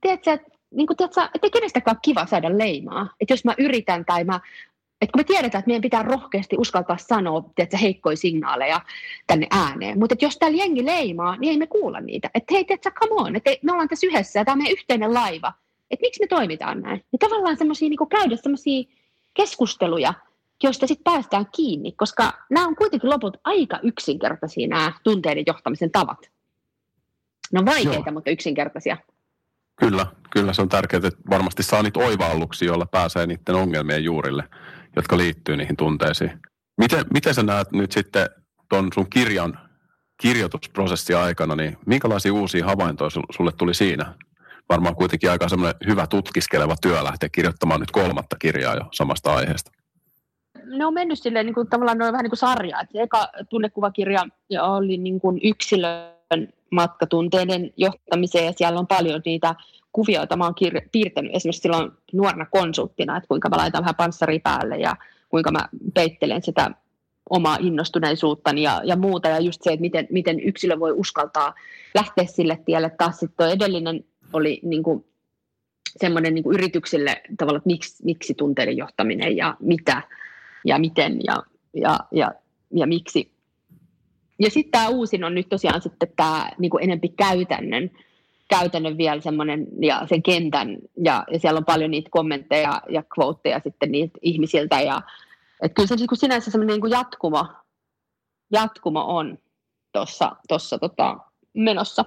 [0.02, 3.14] tiedätkö, että niin kuin, tiedätkö, että kenestäkään ole kiva saada leimaa.
[3.22, 4.40] Että jos mä yritän tai mä,
[5.02, 8.82] että kun me tiedetään, että meidän pitää rohkeasti uskaltaa sanoa tiedätkö, heikkoja signaaleja
[9.28, 12.30] tänne ääneen, mutta jos täällä jengi leimaa, niin ei me kuulla niitä.
[12.34, 15.14] Että hei, tiedätkö, come on, että me ollaan tässä yhdessä ja tämä on meidän yhteinen
[15.14, 15.54] laiva.
[15.92, 17.04] Että miksi me toimitaan näin?
[17.12, 18.84] Ja tavallaan semmoisia niin käydä semmoisia
[19.34, 20.14] keskusteluja,
[20.64, 26.32] joista sitten päästään kiinni, koska nämä on kuitenkin lopulta aika yksinkertaisia nämä tunteiden johtamisen tavat.
[27.52, 28.14] Ne on vaikeita, Joo.
[28.14, 28.98] mutta yksinkertaisia.
[29.80, 34.44] Kyllä, kyllä se on tärkeää, että varmasti saa niitä oivalluksia, joilla pääsee niiden ongelmien juurille,
[34.96, 36.40] jotka liittyy niihin tunteisiin.
[36.78, 38.30] Miten, miten sä näet nyt sitten
[38.70, 39.60] tuon sun kirjan
[40.22, 44.16] kirjoitusprosessi aikana, niin minkälaisia uusia havaintoja sulle tuli siinä?
[44.70, 49.72] Varmaan kuitenkin aika semmoinen hyvä tutkiskeleva työ lähteä kirjoittamaan nyt kolmatta kirjaa jo samasta aiheesta.
[50.66, 52.82] Ne on mennyt silleen niin kuin, tavallaan noin vähän niin kuin sarja.
[52.82, 54.24] Et eka tunnekuvakirja
[54.62, 56.19] oli niin kuin yksilön
[56.72, 59.56] matkatunteiden johtamiseen ja siellä on paljon niitä
[59.92, 60.38] kuvioita.
[60.38, 64.78] Mä oon kir- piirtänyt esimerkiksi silloin nuorena konsulttina, että kuinka mä laitan vähän panssari päälle
[64.78, 64.96] ja
[65.30, 66.72] kuinka mä peittelen sitä
[67.30, 69.30] omaa innostuneisuuttani ja, ja muuta.
[69.30, 71.54] Ja just se, että miten, miten yksilö voi uskaltaa
[71.96, 72.90] lähteä sille tielle.
[72.90, 75.06] Taas sitten edellinen oli niin kuin
[75.98, 80.02] semmoinen niin kuin yrityksille tavallaan, että miksi, miksi tunteiden johtaminen ja mitä
[80.66, 82.32] ja miten ja, ja, ja,
[82.74, 83.32] ja miksi
[84.40, 87.92] ja sitten tämä uusin on nyt tosiaan sitten tämä niin kuin enempi käytännön,
[88.50, 93.62] käytännön vielä semmoinen ja sen kentän ja, ja siellä on paljon niitä kommentteja ja quoteja
[93.64, 95.02] sitten niitä ihmisiltä ja
[95.62, 97.46] että kyllä se niin kuin sinänsä semmoinen niin kuin jatkumo,
[98.52, 99.38] jatkumo on
[99.92, 101.18] tuossa tossa, tota,
[101.54, 102.06] menossa.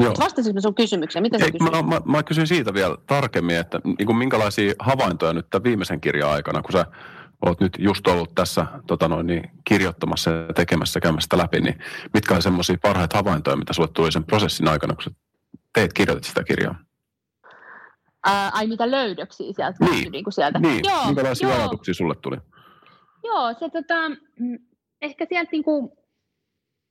[0.00, 0.14] Joo.
[0.18, 1.22] Vastasitko sun kysymykseen?
[1.22, 5.50] Mitä Ei, mä, mä, mä, kysyn siitä vielä tarkemmin, että niin kuin minkälaisia havaintoja nyt
[5.50, 6.86] tämän viimeisen kirjan aikana, kun sä
[7.42, 11.78] olet nyt just ollut tässä tota noin, niin, kirjoittamassa ja tekemässä käymästä läpi, niin
[12.14, 15.16] mitkä on semmoisia parhaita havaintoja, mitä sulle tuli sen prosessin aikana, kun
[15.74, 16.78] teet, kirjoitit sitä kirjaa?
[18.26, 19.84] Ää, ai mitä löydöksiä sieltä?
[19.84, 20.58] Niin, niin, kuin sieltä.
[20.58, 20.80] niin.
[20.84, 21.58] Joo, minkälaisia joo.
[21.58, 22.36] ajatuksia sulle tuli?
[23.24, 24.58] Joo, se tota, mm,
[25.02, 25.92] ehkä sieltä niin kuin,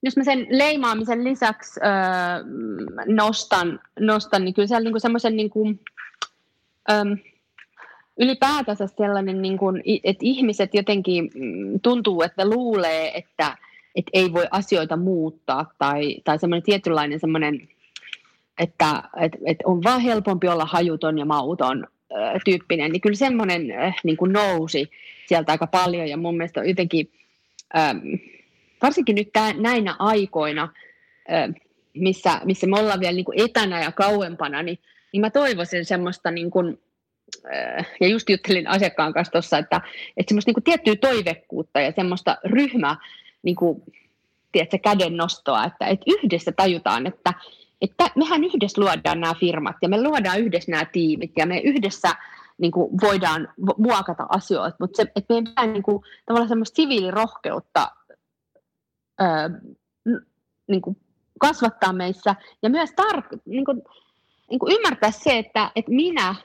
[0.03, 1.89] jos mä sen leimaamisen lisäksi öö,
[3.05, 5.79] nostan, nostan, niin kyllä siellä niin semmoisen niin kuin,
[6.91, 7.03] öö,
[8.21, 13.57] ylipäätänsä sellainen, niin kuin, että ihmiset jotenkin mm, tuntuu, että luulee, että,
[13.95, 17.67] että ei voi asioita muuttaa tai, tai semmoinen tietynlainen semmoinen,
[18.59, 21.87] että, että, että on vaan helpompi olla hajuton ja mauton
[22.45, 23.67] tyyppinen, niin kyllä semmoinen
[24.03, 24.91] niin kuin nousi
[25.25, 27.11] sieltä aika paljon ja mun mielestä jotenkin,
[28.81, 30.69] varsinkin nyt tämän, näinä aikoina,
[31.93, 34.79] missä, missä me ollaan vielä niin kuin etänä ja kauempana, niin,
[35.13, 36.90] niin mä toivoisin semmoista niin kuin, Äh,
[38.01, 39.81] ja just juttelin asiakkaan kanssa tuossa, että,
[40.17, 42.97] että semmoista niin kuin tiettyä toivekkuutta ja semmoista ryhmä,
[43.43, 43.83] niin kuin,
[44.51, 47.33] tiedätkö, käden nostoa, että, että yhdessä tajutaan, että,
[47.81, 52.15] että mehän yhdessä luodaan nämä firmat ja me luodaan yhdessä nämä tiimit ja me yhdessä
[52.57, 57.91] niin kuin voidaan muokata asioita, mutta se, että meidän pitää niin kuin, tavallaan semmoista siviilirohkeutta
[59.19, 59.49] ää,
[60.67, 60.97] niin kuin
[61.39, 62.35] kasvattaa meissä.
[62.61, 63.81] Ja myös tar- niin kuin,
[64.49, 66.35] niin kuin ymmärtää se, että, että minä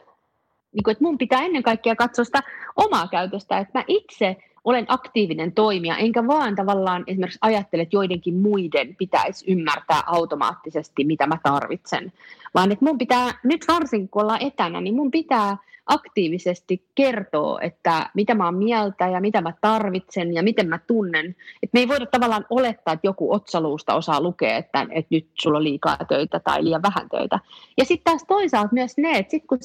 [0.77, 2.43] niin kuin, että mun pitää ennen kaikkea katsoa sitä
[2.77, 8.35] omaa käytöstä, että mä itse olen aktiivinen toimija, enkä vaan tavallaan esimerkiksi ajattele, että joidenkin
[8.35, 12.13] muiden pitäisi ymmärtää automaattisesti, mitä mä tarvitsen.
[12.55, 18.11] Vaan että mun pitää, nyt varsinkin kun ollaan etänä, niin mun pitää aktiivisesti kertoa, että
[18.15, 21.27] mitä mä oon mieltä ja mitä mä tarvitsen ja miten mä tunnen.
[21.63, 25.59] Että me ei voida tavallaan olettaa, että joku otsaluusta osaa lukea, että, että nyt sulla
[25.59, 27.41] on liikaa töitä tai liian vähän töitä.
[27.79, 29.59] Ja sitten taas toisaalta myös ne, että sitten kun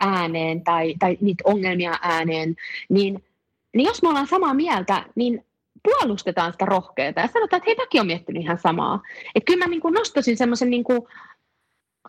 [0.00, 2.56] ääneen tai, tai niitä ongelmia ääneen,
[2.88, 3.24] niin,
[3.74, 5.44] niin jos me ollaan samaa mieltä, niin
[5.82, 9.02] puolustetaan sitä rohkeita ja sanotaan, että hei, mäkin olen miettinyt ihan samaa.
[9.34, 11.00] Että kyllä mä niin kuin nostasin semmoisen niin kuin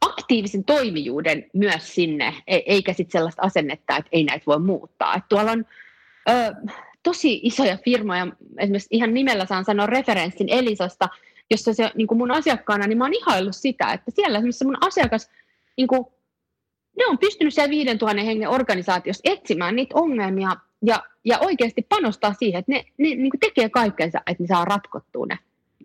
[0.02, 5.16] aktiivisen toimijuuden myös sinne, e, eikä sitten sellaista asennetta, että ei näitä voi muuttaa.
[5.16, 5.66] Että tuolla on
[6.30, 6.34] ö,
[7.04, 11.10] tosi isoja firmoja, esimerkiksi ihan nimellä saan sanoa referenssin Elisasta,
[11.50, 14.78] jossa se niin kuin mun asiakkaana, niin mä oon ihaillut sitä, että siellä esimerkiksi mun
[14.82, 15.30] asiakas
[15.78, 16.06] niin kuin
[16.98, 22.60] ne on pystynyt siellä 5000 hengen organisaatiossa etsimään niitä ongelmia ja, ja oikeasti panostaa siihen,
[22.60, 25.40] että ne, ne niin tekee kaikkensa, että ne saa ratkottua ne.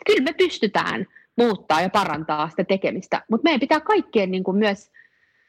[0.06, 4.90] Kyllä me pystytään muuttaa ja parantaa sitä tekemistä, mutta meidän pitää kaikkien niin kuin myös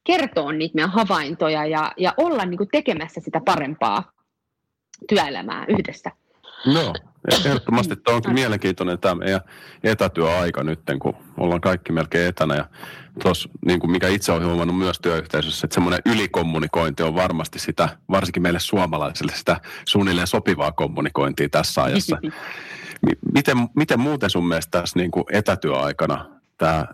[0.04, 4.12] kertoa niitä meidän havaintoja ja, ja olla niin kuin tekemässä sitä parempaa
[5.10, 6.12] työelämää yhdessä.
[6.66, 6.94] No,
[7.46, 9.42] ehdottomasti tämä onkin mielenkiintoinen tämä meidän
[9.84, 12.56] etätyöaika nyt, kun ollaan kaikki melkein etänä.
[12.56, 12.66] Ja
[13.22, 17.90] tuossa, niin kuin mikä itse olen huomannut myös työyhteisössä, että semmoinen ylikommunikointi on varmasti sitä,
[18.12, 22.18] varsinkin meille suomalaisille, sitä suunnilleen sopivaa kommunikointia tässä ajassa.
[23.34, 26.26] Miten, miten muuten sun mielestä tässä niin kuin etätyöaikana
[26.58, 26.86] tämä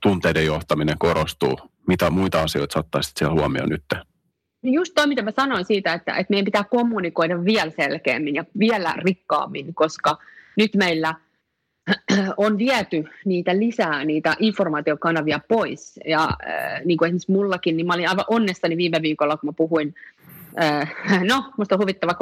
[0.00, 1.58] tunteiden johtaminen korostuu?
[1.88, 3.84] Mitä muita asioita sä ottaisit siellä huomioon nyt?
[4.74, 8.94] Just toi, mitä mä sanoin siitä, että, että meidän pitää kommunikoida vielä selkeämmin ja vielä
[8.98, 10.18] rikkaammin, koska
[10.56, 11.14] nyt meillä
[12.36, 16.00] on viety niitä lisää, niitä informaatiokanavia pois.
[16.06, 19.52] Ja äh, niin kuin esimerkiksi mullakin, niin mä olin aivan onnestani viime viikolla, kun mä
[19.52, 19.94] puhuin,
[20.62, 20.94] äh,
[21.32, 22.12] no, musta on huvittava,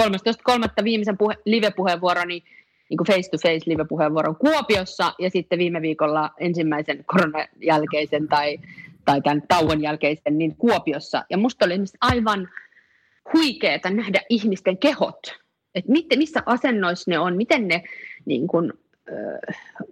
[0.50, 0.85] 13.3.
[0.85, 2.42] viimeisen puhe, live-puheenvuoroni,
[2.88, 8.59] niin kuin face-to-face live-puheenvuoron Kuopiossa, ja sitten viime viikolla ensimmäisen koronan jälkeisen tai
[9.04, 11.24] tai tämän tauon jälkeisen niin Kuopiossa.
[11.30, 12.48] Ja musta oli aivan
[13.34, 15.20] huikeeta nähdä ihmisten kehot,
[15.74, 17.84] että missä asennoissa ne on, miten ne
[18.24, 18.72] niin kuin,
[19.08, 19.86] äh,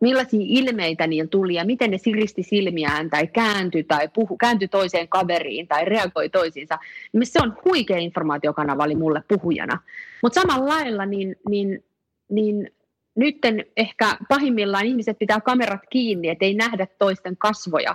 [0.00, 5.08] millaisia ilmeitä niillä tuli ja miten ne siristi silmiään tai kääntyi tai puhu, kääntyi toiseen
[5.08, 6.78] kaveriin tai reagoi toisiinsa.
[7.22, 9.78] Se on huikea informaatiokanava oli mulle puhujana.
[10.22, 11.84] Mutta samalla lailla niin, niin,
[12.28, 12.70] niin
[13.16, 17.94] nytten ehkä pahimmillaan ihmiset pitää kamerat kiinni, ettei nähdä toisten kasvoja,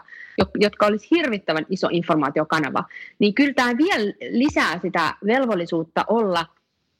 [0.55, 2.83] jotka olisi hirvittävän iso informaatiokanava.
[3.19, 6.45] Niin kyllä tämä vielä lisää sitä velvollisuutta olla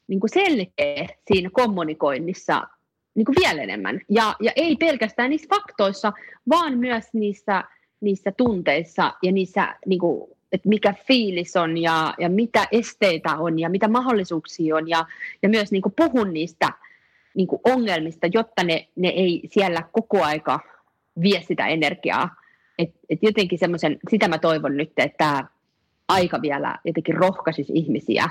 [0.08, 2.68] niin kuin selkeä siinä kommunikoinnissa
[3.14, 4.00] niin kuin vielä enemmän.
[4.08, 6.12] Ja, ja ei pelkästään niissä faktoissa,
[6.48, 7.64] vaan myös niissä,
[8.00, 13.58] niissä tunteissa ja niissä, niin kuin, että mikä fiilis on ja, ja mitä esteitä on
[13.58, 15.06] ja mitä mahdollisuuksia on ja,
[15.42, 16.68] ja myös niin kuin puhun niistä–
[17.34, 20.60] niin kuin ongelmista, jotta ne, ne ei siellä koko aika
[21.22, 22.36] vie sitä energiaa.
[22.78, 25.44] Et, et jotenkin semmoisen, sitä mä toivon nyt, että tämä
[26.08, 28.30] aika vielä jotenkin rohkaisisi ihmisiä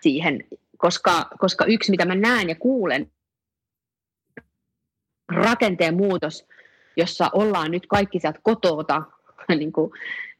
[0.00, 0.44] siihen,
[0.76, 3.10] koska, koska yksi, mitä mä näen ja kuulen,
[5.28, 6.48] rakenteen muutos,
[6.96, 9.02] jossa ollaan nyt kaikki sieltä kotota
[9.58, 9.90] niin kuin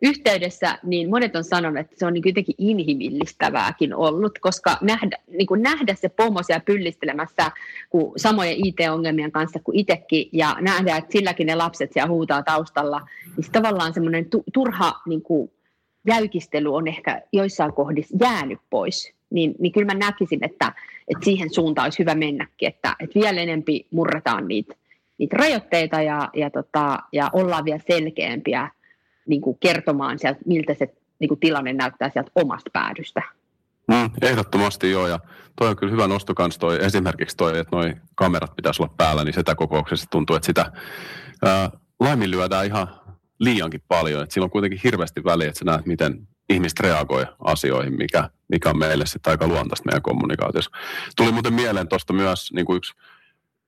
[0.03, 5.47] yhteydessä, niin monet on sanonut, että se on niin jotenkin inhimillistävääkin ollut, koska nähdä, niin
[5.47, 7.51] kuin nähdä se pomo siellä pyllistelemässä
[7.91, 13.01] kuin samojen IT-ongelmien kanssa kuin itsekin, ja nähdä, että silläkin ne lapset siellä huutaa taustalla,
[13.37, 15.51] niin tavallaan semmoinen turha niin kuin
[16.07, 19.15] jäykistely on ehkä joissain kohdissa jäänyt pois.
[19.31, 20.73] Niin, niin kyllä mä näkisin, että,
[21.09, 24.75] että siihen suuntaan olisi hyvä mennäkin, että, että vielä enempi murretaan niitä,
[25.19, 28.71] niitä rajoitteita ja, ja, tota, ja ollaan vielä selkeämpiä
[29.29, 33.23] niin kuin kertomaan sieltä, miltä se niin kuin tilanne näyttää sieltä omasta päädystä.
[33.89, 35.19] Mm, ehdottomasti joo, ja
[35.59, 39.25] toi on kyllä hyvä nosto kans toi, esimerkiksi toi, että noi kamerat pitäisi olla päällä,
[39.25, 40.73] niin sitä kokouksessa tuntuu, että sitä
[41.45, 42.89] ää, laiminlyödään ihan
[43.39, 47.97] liiankin paljon, että sillä on kuitenkin hirveästi väliä, että sä näet, miten ihmiset reagoi asioihin,
[47.97, 50.71] mikä, mikä on meille sitten aika luontaista meidän kommunikaatiossa.
[51.17, 52.93] Tuli muuten mieleen tuosta myös niin kuin yksi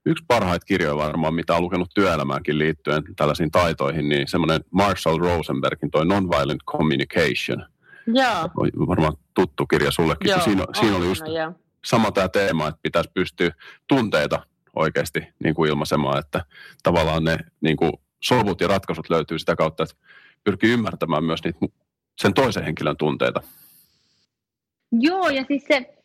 [0.06, 5.90] yksi parhaita kirjoja varmaan, mitä on lukenut työelämäänkin liittyen tällaisiin taitoihin, niin semmoinen Marshall Rosenbergin
[5.90, 7.66] toi Nonviolent Communication.
[8.06, 8.50] Joo.
[8.86, 11.52] Varmaan tuttu kirja sullekin, Joo, siinä, siinä oli just jo.
[11.84, 13.50] sama tämä teema, että pitäisi pystyä
[13.86, 16.44] tunteita oikeasti niin kuin ilmaisemaan, että
[16.82, 17.92] tavallaan ne niin kuin
[18.22, 19.96] sovut ja ratkaisut löytyy sitä kautta, että
[20.44, 21.58] pyrkii ymmärtämään myös niitä,
[22.18, 23.40] sen toisen henkilön tunteita.
[24.92, 25.95] Joo, ja siis se,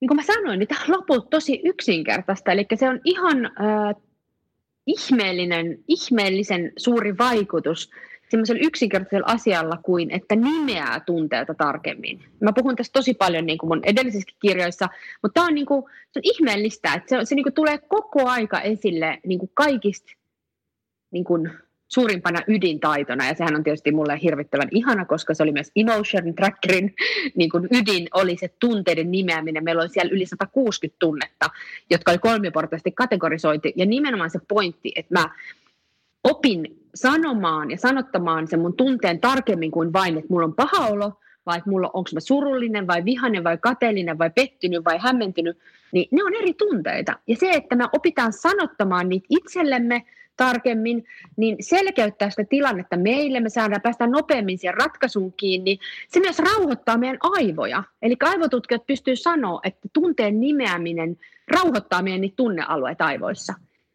[0.00, 2.52] niin kuin mä sanoin, niin tämä on tosi yksinkertaista.
[2.52, 4.02] Eli se on ihan äh,
[4.86, 7.90] ihmeellinen, ihmeellisen suuri vaikutus
[8.30, 12.24] semmoisella yksinkertaisella asialla kuin, että nimeää tunteita tarkemmin.
[12.40, 14.88] Mä puhun tästä tosi paljon niin kuin mun edellisissä kirjoissa,
[15.22, 18.28] mutta tämä on, niin kuin, se on ihmeellistä, että se, se niin kuin tulee koko
[18.28, 20.12] aika esille niin kuin kaikista
[21.10, 21.50] niin kuin
[21.92, 26.94] suurimpana ydintaitona, ja sehän on tietysti mulle hirvittävän ihana, koska se oli myös Emotion Trackerin
[27.36, 29.64] niin kuin ydin, oli se tunteiden nimeäminen.
[29.64, 31.50] Meillä oli siellä yli 160 tunnetta,
[31.90, 35.30] jotka oli kolmiportaisesti kategorisoitu, ja nimenomaan se pointti, että mä
[36.24, 41.12] opin sanomaan ja sanottamaan sen mun tunteen tarkemmin kuin vain, että mulla on paha olo,
[41.46, 45.58] vai että mulla onko mä surullinen vai vihainen vai kateellinen vai pettynyt vai hämmentynyt,
[45.92, 47.18] niin ne on eri tunteita.
[47.26, 50.04] Ja se, että me opitaan sanottamaan niitä itsellemme
[50.40, 51.04] tarkemmin,
[51.36, 55.78] niin selkeyttää sitä tilannetta meille, me saadaan päästä nopeammin siihen ratkaisuun kiinni.
[56.08, 57.82] Se myös rauhoittaa meidän aivoja.
[58.02, 61.16] Eli aivotutkijat pystyy sanoa, että tunteen nimeäminen
[61.52, 63.54] rauhoittaa meidän niitä tunnealueita aivoissa.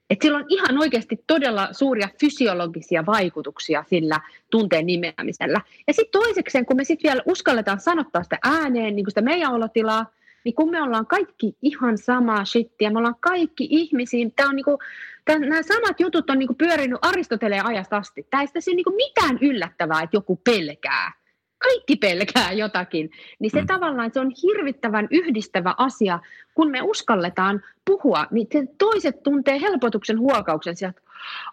[0.09, 4.19] Et sillä on ihan oikeasti todella suuria fysiologisia vaikutuksia sillä
[4.51, 5.61] tunteen nimeämisellä.
[5.87, 9.53] Ja sitten toisekseen, kun me sitten vielä uskalletaan sanottaa sitä ääneen, niin kuin sitä meidän
[9.53, 10.05] olotilaa,
[10.45, 14.79] niin kun me ollaan kaikki ihan samaa shittiä, me ollaan kaikki ihmisiä, tämä on niinku,
[15.27, 18.27] nämä samat jutut on niinku pyörinyt Aristoteleen ajasta asti.
[18.29, 21.11] Tämä ei sitä niinku mitään yllättävää, että joku pelkää.
[21.57, 23.11] Kaikki pelkää jotakin.
[23.39, 23.67] Niin se mm.
[23.67, 26.19] tavallaan se on hirvittävän yhdistävä asia,
[26.53, 31.01] kun me uskalletaan puhua, niin toiset tuntee helpotuksen huokauksen sieltä,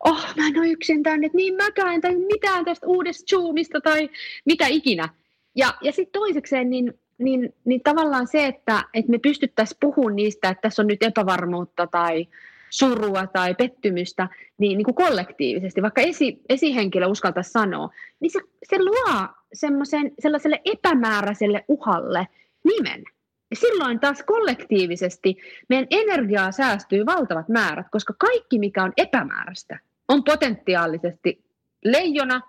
[0.05, 4.11] oh mä en ole yksin tänne, että niin mäkään tai mitään tästä uudesta Zoomista tai
[4.45, 5.09] mitä ikinä.
[5.57, 10.49] Ja, ja sitten toisekseen, niin niin, niin tavallaan se, että, että me pystyttäisiin puhumaan niistä,
[10.49, 12.27] että tässä on nyt epävarmuutta tai
[12.71, 18.85] surua tai pettymystä, niin, niin kuin kollektiivisesti, vaikka esi, esihenkilö uskaltaisi sanoa, niin se, se
[18.85, 22.29] luo semmoisen, sellaiselle epämääräiselle uhalle
[22.65, 23.03] nimen.
[23.51, 25.37] Ja silloin taas kollektiivisesti
[25.69, 31.45] meidän energiaa säästyy valtavat määrät, koska kaikki, mikä on epämääräistä, on potentiaalisesti
[31.85, 32.41] leijona,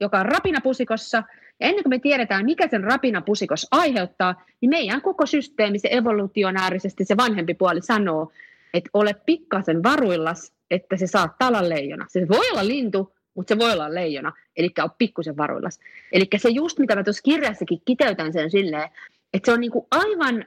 [0.00, 1.22] joka on rapinapusikossa,
[1.62, 7.04] ja ennen kuin me tiedetään, mikä sen rapinapusikos aiheuttaa, niin meidän koko systeemi, se evolutionäärisesti
[7.04, 8.32] se vanhempi puoli sanoo,
[8.74, 12.06] että ole pikkasen varuillas, että se saattaa olla leijona.
[12.08, 15.80] Se voi olla lintu, mutta se voi olla leijona, eli ole pikkusen varuillas.
[16.12, 18.88] Eli se just, mitä mä tuossa kirjassakin kiteytän sen silleen,
[19.32, 20.44] että se on niinku aivan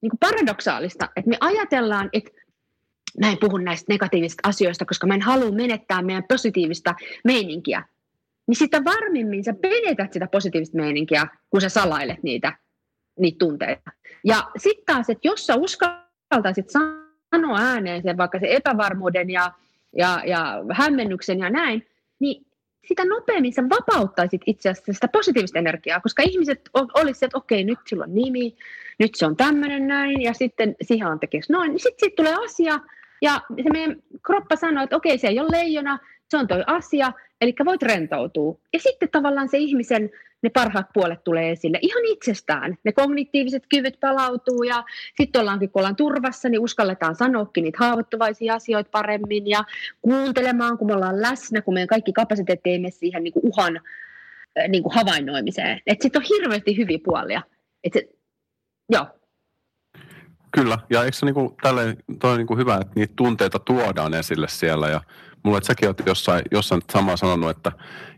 [0.00, 2.30] niinku paradoksaalista, että me ajatellaan, että
[3.20, 6.94] mä en puhu näistä negatiivisista asioista, koska mä en halua menettää meidän positiivista
[7.24, 7.82] meininkiä
[8.46, 12.52] niin sitä varmimmin sä menetät sitä positiivista meininkiä, kun sä salailet niitä,
[13.18, 13.90] niitä tunteita.
[14.24, 19.52] Ja sitten taas, että jos sä uskaltaisit sanoa ääneen sen vaikka se epävarmuuden ja,
[19.96, 21.86] ja, ja hämmennyksen ja näin,
[22.18, 22.46] niin
[22.88, 27.78] sitä nopeammin sä vapauttaisit itse asiassa sitä positiivista energiaa, koska ihmiset olisivat, että okei, nyt
[27.86, 28.56] sillä on nimi,
[28.98, 32.34] nyt se on tämmöinen näin, ja sitten siihen on tekisi noin, niin sitten sit tulee
[32.44, 32.80] asia,
[33.22, 35.98] ja se meidän kroppa sanoo, että okei, se ei ole leijona,
[36.30, 38.58] se on toi asia, eli voit rentoutua.
[38.72, 40.10] Ja sitten tavallaan se ihmisen
[40.44, 42.78] ne parhaat puolet tulee esille ihan itsestään.
[42.84, 44.84] Ne kognitiiviset kyvyt palautuu ja
[45.16, 49.64] sitten ollaankin, kun ollaan turvassa, niin uskalletaan sanoakin niitä haavoittuvaisia asioita paremmin ja
[50.02, 53.76] kuuntelemaan, kun me ollaan läsnä, kun meidän kaikki kapasiteetti ei mene siihen niin kuin uhan
[53.76, 55.80] äh, niin kuin havainnoimiseen.
[56.00, 57.42] Sitten on hirveästi hyviä puolia.
[57.84, 58.08] Et se,
[58.88, 59.06] joo.
[60.52, 64.88] Kyllä, ja eikö se niinku, tälle, toi niinku hyvä, että niitä tunteita tuodaan esille siellä
[64.88, 65.00] ja
[65.44, 67.72] mulla, että säkin olet jossain, jossain samaa sanonut, että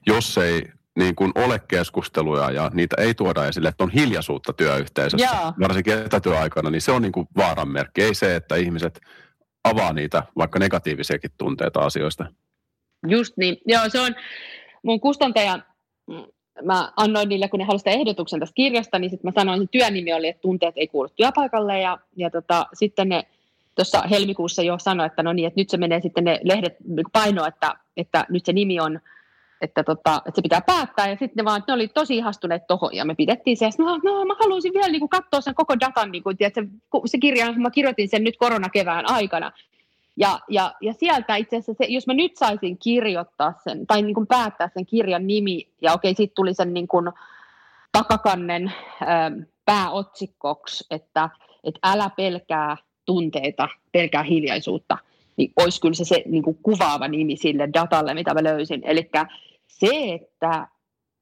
[0.07, 0.62] jos ei
[0.99, 5.55] niin kuin ole keskusteluja ja niitä ei tuoda esille, että on hiljaisuutta työyhteisössä, Jaa.
[5.61, 8.03] varsinkin etätyöaikana, niin se on niin kuin vaaran merkki.
[8.03, 9.01] Ei se, että ihmiset
[9.65, 12.27] avaa niitä vaikka negatiivisiakin tunteita asioista.
[13.07, 13.57] Just niin.
[13.67, 14.15] Joo, se on
[14.83, 15.59] mun kustantaja,
[16.62, 20.12] mä annoin niille, kun ne halusivat ehdotuksen tästä kirjasta, niin sitten mä sanoin, että työnimi
[20.12, 23.25] oli, että tunteet ei kuulu työpaikalle ja, ja tota, sitten ne
[23.77, 26.77] tuossa helmikuussa jo sanoi, että no niin, että nyt se menee sitten ne lehdet
[27.12, 29.01] painoa, että, että nyt se nimi on,
[29.61, 32.95] että, tota, että se pitää päättää, ja sitten ne vaan, ne oli tosi ihastuneet tohon,
[32.95, 36.12] ja me pidettiin se, no, no mä haluaisin vielä niin kuin, katsoa sen koko datan,
[36.12, 36.67] niin kuin, tiedätkö,
[37.07, 39.53] se kirja, mä kirjoitin sen nyt koronakevään aikana,
[40.17, 44.15] ja, ja, ja sieltä itse asiassa, se, jos mä nyt saisin kirjoittaa sen, tai niin
[44.15, 47.11] kuin päättää sen kirjan nimi, ja okei, sitten tuli sen niin kuin
[47.93, 51.31] takakannen ähm, pääotsikkoksi, että,
[51.65, 54.99] että älä pelkää tunteita, pelkää hiljaisuutta,
[55.37, 58.83] niin olisi kyllä se, se niin kuin kuvaava nimi sille datalle, mitä mä löysin.
[58.85, 59.11] Eli
[59.66, 60.69] se, että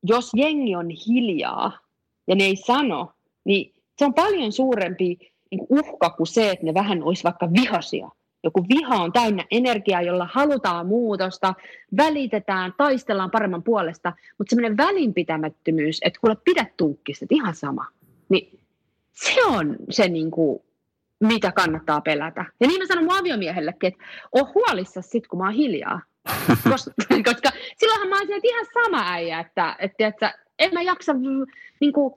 [0.03, 1.79] jos jengi on hiljaa
[2.27, 3.13] ja ne ei sano,
[3.45, 5.19] niin se on paljon suurempi
[5.51, 8.11] niin kuin uhka kuin se, että ne vähän olisi vaikka vihasia.
[8.45, 11.55] Joku viha on täynnä energiaa, jolla halutaan muutosta,
[11.97, 17.87] välitetään, taistellaan paremman puolesta, mutta semmoinen välinpitämättömyys, että kuule pidä tuukkista, ihan sama,
[18.29, 18.61] niin
[19.13, 20.63] se on se niin kuin
[21.27, 22.45] mitä kannattaa pelätä.
[22.61, 26.01] Ja niin mä sanon mun aviomiehellekin, että on huolissa sit, kun mä oon hiljaa.
[26.71, 26.91] koska,
[27.31, 31.13] koska silloinhan mä että ihan sama äijä, että, että, että en mä jaksa,
[31.81, 32.15] niin kuin,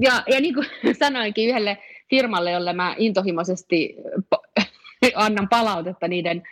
[0.00, 0.66] ja, ja niin kuin
[1.04, 1.78] sanoinkin yhdelle
[2.10, 3.96] firmalle, jolle mä intohimoisesti
[5.14, 6.42] annan palautetta niiden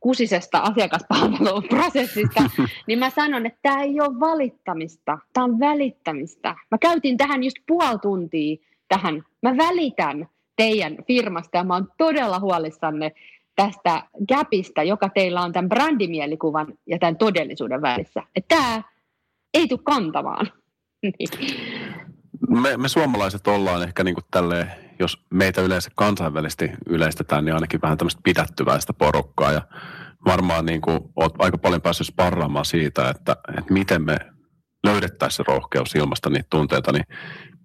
[0.00, 2.42] kusisesta asiakaspalveluprosessista,
[2.86, 6.54] niin mä sanon, että tämä ei ole valittamista, tämä on välittämistä.
[6.70, 8.56] Mä käytin tähän just puoli tuntia
[8.88, 9.22] tähän.
[9.42, 13.12] Mä välitän teidän firmasta ja mä oon todella huolissanne
[13.56, 18.22] tästä gapista, joka teillä on tämän brändimielikuvan ja tämän todellisuuden välissä.
[18.36, 18.82] Että tämä
[19.54, 20.46] ei tule kantamaan.
[21.02, 21.28] Niin.
[22.48, 27.82] me, me suomalaiset ollaan ehkä niin kuin tälleen, jos meitä yleensä kansainvälisesti yleistetään, niin ainakin
[27.82, 29.52] vähän tämmöistä pidättyväistä porukkaa.
[29.52, 29.62] Ja
[30.26, 34.18] varmaan niin kuin olet aika paljon päässyt sparraamaan siitä, että, että miten me
[34.86, 37.04] löydettäisiin rohkeus ilmasta niitä tunteita, niin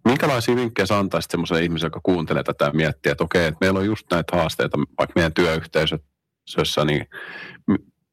[0.07, 3.79] minkälaisia vinkkejä sä antaisit semmoiselle ihmiselle, joka kuuntelee tätä ja miettii, että okei, että meillä
[3.79, 7.05] on just näitä haasteita vaikka meidän työyhteisössä, niin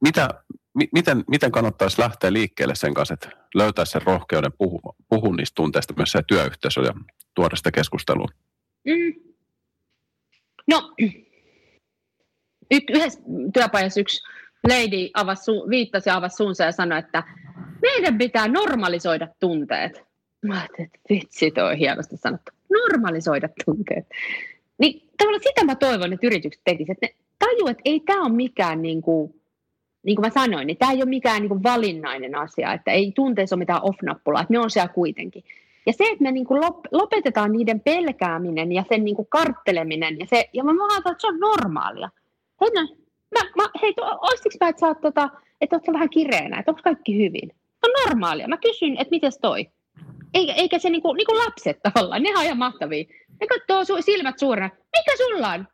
[0.01, 0.28] mitä,
[0.92, 5.95] miten, miten kannattaisi lähteä liikkeelle sen kanssa, että löytää sen rohkeuden puhua, puhua niistä tunteista
[5.97, 6.92] myös se työyhteisö ja
[7.34, 8.28] tuoda sitä keskusteluun?
[8.84, 9.14] Mm.
[10.70, 10.92] No,
[12.70, 13.20] y- yhdessä
[13.55, 14.22] työpajassa yksi
[14.68, 17.22] lady avasi su- viittasi avasi suunsa ja sanoi, että
[17.82, 20.13] meidän pitää normalisoida tunteet.
[20.45, 22.53] Mä ajattelin, että vitsi, toi on hienosti sanottu.
[22.70, 24.07] Normalisoida tunteet.
[24.78, 26.99] Niin tavallaan sitä mä toivon, että yritykset tekisivät.
[27.03, 29.40] Ne tajuu, että ei tämä ole mikään niin kuin,
[30.03, 33.12] niin kuin mä sanoin, niin tämä ei ole mikään niin kuin valinnainen asia, että ei
[33.14, 35.45] tunteessa ole mitään off-nappulaa, että ne on siellä kuitenkin.
[35.86, 40.26] Ja se, että me niin kuin lopetetaan niiden pelkääminen ja sen niin kuin kartteleminen, ja,
[40.26, 42.11] se, ja mä ajattelin, että se on normaalia.
[42.61, 42.97] Hei, no,
[43.34, 45.30] mä, mä, hei, olisitko mä, että sä oot, tota,
[45.61, 47.49] että oot vähän kireänä, että onko kaikki hyvin?
[47.49, 48.49] Se on normaalia.
[48.49, 49.66] Mä kysyn, että miten toi?
[50.35, 53.05] Eikä, eikä se niin kuin, niin kuin lapset tavallaan, ne on ihan mahtavia.
[53.41, 55.68] Ne katsoo su- silmät suurena, mikä sulla on?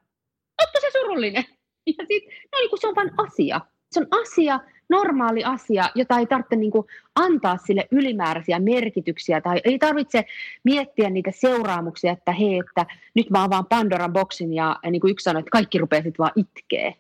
[0.60, 1.44] Ootko se surullinen?
[1.86, 3.60] Ja sit, no niin kuin se on vain asia
[3.92, 9.60] se on asia, normaali asia, jota ei tarvitse niin kuin antaa sille ylimääräisiä merkityksiä tai
[9.64, 10.24] ei tarvitse
[10.64, 15.10] miettiä niitä seuraamuksia, että hei, että nyt mä avaan Pandoran boksin ja, ja niin kuin
[15.10, 16.94] yksi sanoi, että kaikki rupeaa sitten vaan itkee.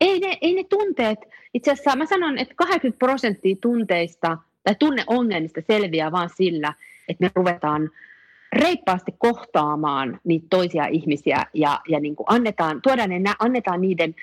[0.00, 1.18] Ei ne, ei ne tunteet,
[1.54, 6.74] itse asiassa mä sanon, että 80 prosenttia tunteista tai tunneongelmista selviää vaan sillä,
[7.08, 7.90] että me ruvetaan
[8.52, 14.14] reippaasti kohtaamaan niitä toisia ihmisiä ja, ja niin kuin annetaan, tuodaan ne, annetaan niiden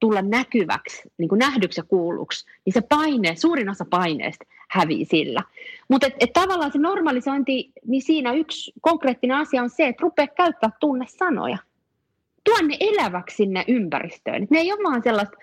[0.00, 5.42] tulla näkyväksi, niin kuin nähdyksi ja kuulluksi, niin se paine, suurin osa paineesta hävii sillä.
[5.88, 10.28] Mutta et, et tavallaan se normalisointi, niin siinä yksi konkreettinen asia on se, että rupeaa
[10.28, 11.58] käyttää tunnesanoja.
[12.44, 14.42] Tuonne eläväksi sinne ympäristöön.
[14.42, 15.36] Et ne ei ole vaan sellaista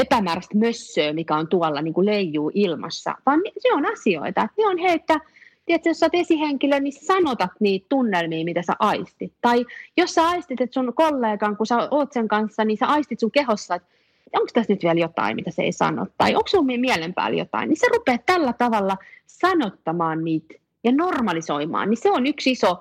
[0.00, 4.42] epämääräistä mössöä, mikä on tuolla niin kuin leijuu ilmassa, vaan se on asioita.
[4.42, 5.20] Et ne on he, että
[5.66, 9.32] tiedätkö, jos sä oot esihenkilö, niin sanotat niitä tunnelmia, mitä sä aistit.
[9.40, 13.20] Tai jos sä aistit, että sun kollegan, kun sä oot sen kanssa, niin sä aistit
[13.20, 13.88] sun kehossa, että
[14.34, 17.68] onko tässä nyt vielä jotain, mitä se ei sano, tai onko sun mielen päällä jotain,
[17.68, 18.96] niin se rupeaa tällä tavalla
[19.26, 22.80] sanottamaan niitä ja normalisoimaan, niin se on yksi iso,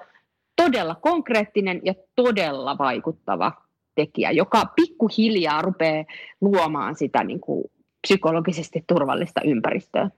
[0.55, 3.51] todella konkreettinen ja todella vaikuttava
[3.97, 6.05] tekijä, joka pikkuhiljaa rupeaa
[6.41, 7.63] luomaan sitä niin kuin
[8.07, 10.09] psykologisesti turvallista ympäristöä.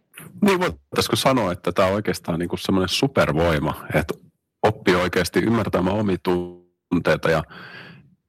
[0.41, 4.13] Niin voitaisiko sanoa, että tämä on oikeastaan niin kuin semmoinen supervoima, että
[4.63, 7.43] oppii oikeasti ymmärtämään omia tunteita ja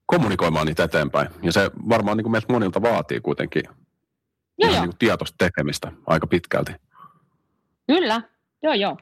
[0.07, 1.29] kommunikoimaan niitä eteenpäin.
[1.43, 3.63] Ja se varmaan niin kuin meiltä monilta vaatii kuitenkin
[4.59, 4.81] joo, joo.
[4.81, 6.73] Niin kuin tietoista tekemistä aika pitkälti.
[7.87, 8.23] Kyllä,
[8.63, 8.97] joo joo.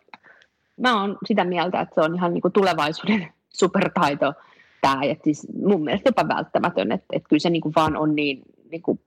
[0.81, 3.29] Mä oon sitä mieltä, että se on ihan niin kuin tulevaisuuden
[3.61, 4.35] supertaito
[4.81, 5.03] tämä.
[5.03, 8.43] Et siis mun mielestä jopa välttämätön, että, että kyllä se niin kuin vaan on niin,
[8.71, 9.01] niin kuin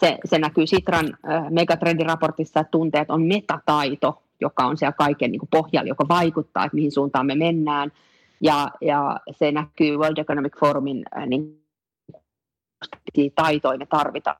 [0.00, 5.40] se, se näkyy Sitran äh, megatrendiraportissa, että tunteet on metataito, joka on siellä kaiken niin
[5.40, 7.92] kuin pohjalla, joka vaikuttaa, että mihin suuntaan me mennään.
[8.40, 11.62] Ja, ja se näkyy World Economic Forumin äh, niin,
[13.34, 14.36] taitoja me tarvitaan.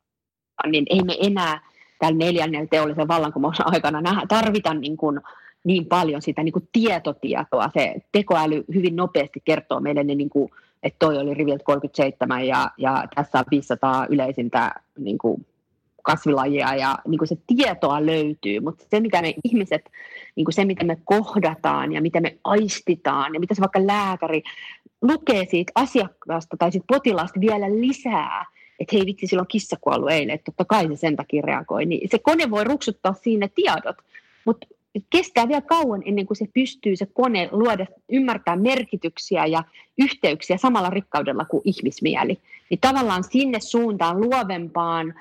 [0.66, 1.60] Niin ei me enää
[1.98, 5.20] tällä neljännellä teollisen vallankumouksen aikana nähdä, tarvita niin, kuin,
[5.66, 7.70] niin paljon sitä niin kuin tietotietoa.
[7.74, 10.50] Se tekoäly hyvin nopeasti kertoo meille ne niin kuin,
[10.82, 15.46] että toi oli riviltä 37 ja, ja tässä on 500 yleisintä niin kuin
[16.02, 19.90] kasvilajia ja niin kuin se tietoa löytyy, mutta se mitä me ihmiset,
[20.36, 24.42] niin kuin se mitä me kohdataan ja mitä me aistitaan ja mitä se vaikka lääkäri
[25.02, 28.46] lukee siitä asiakkaasta tai siitä potilaasta vielä lisää,
[28.80, 32.08] että hei vitsi, silloin kissa kuollut eilen, että totta kai se sen takia reagoi, niin
[32.10, 33.96] se kone voi ruksuttaa siinä tiedot,
[34.44, 34.66] mutta
[35.10, 39.64] kestää vielä kauan ennen kuin se pystyy se kone luoda, ymmärtää merkityksiä ja
[39.98, 42.38] yhteyksiä samalla rikkaudella kuin ihmismieli.
[42.70, 45.14] Niin tavallaan sinne suuntaan luovempaan,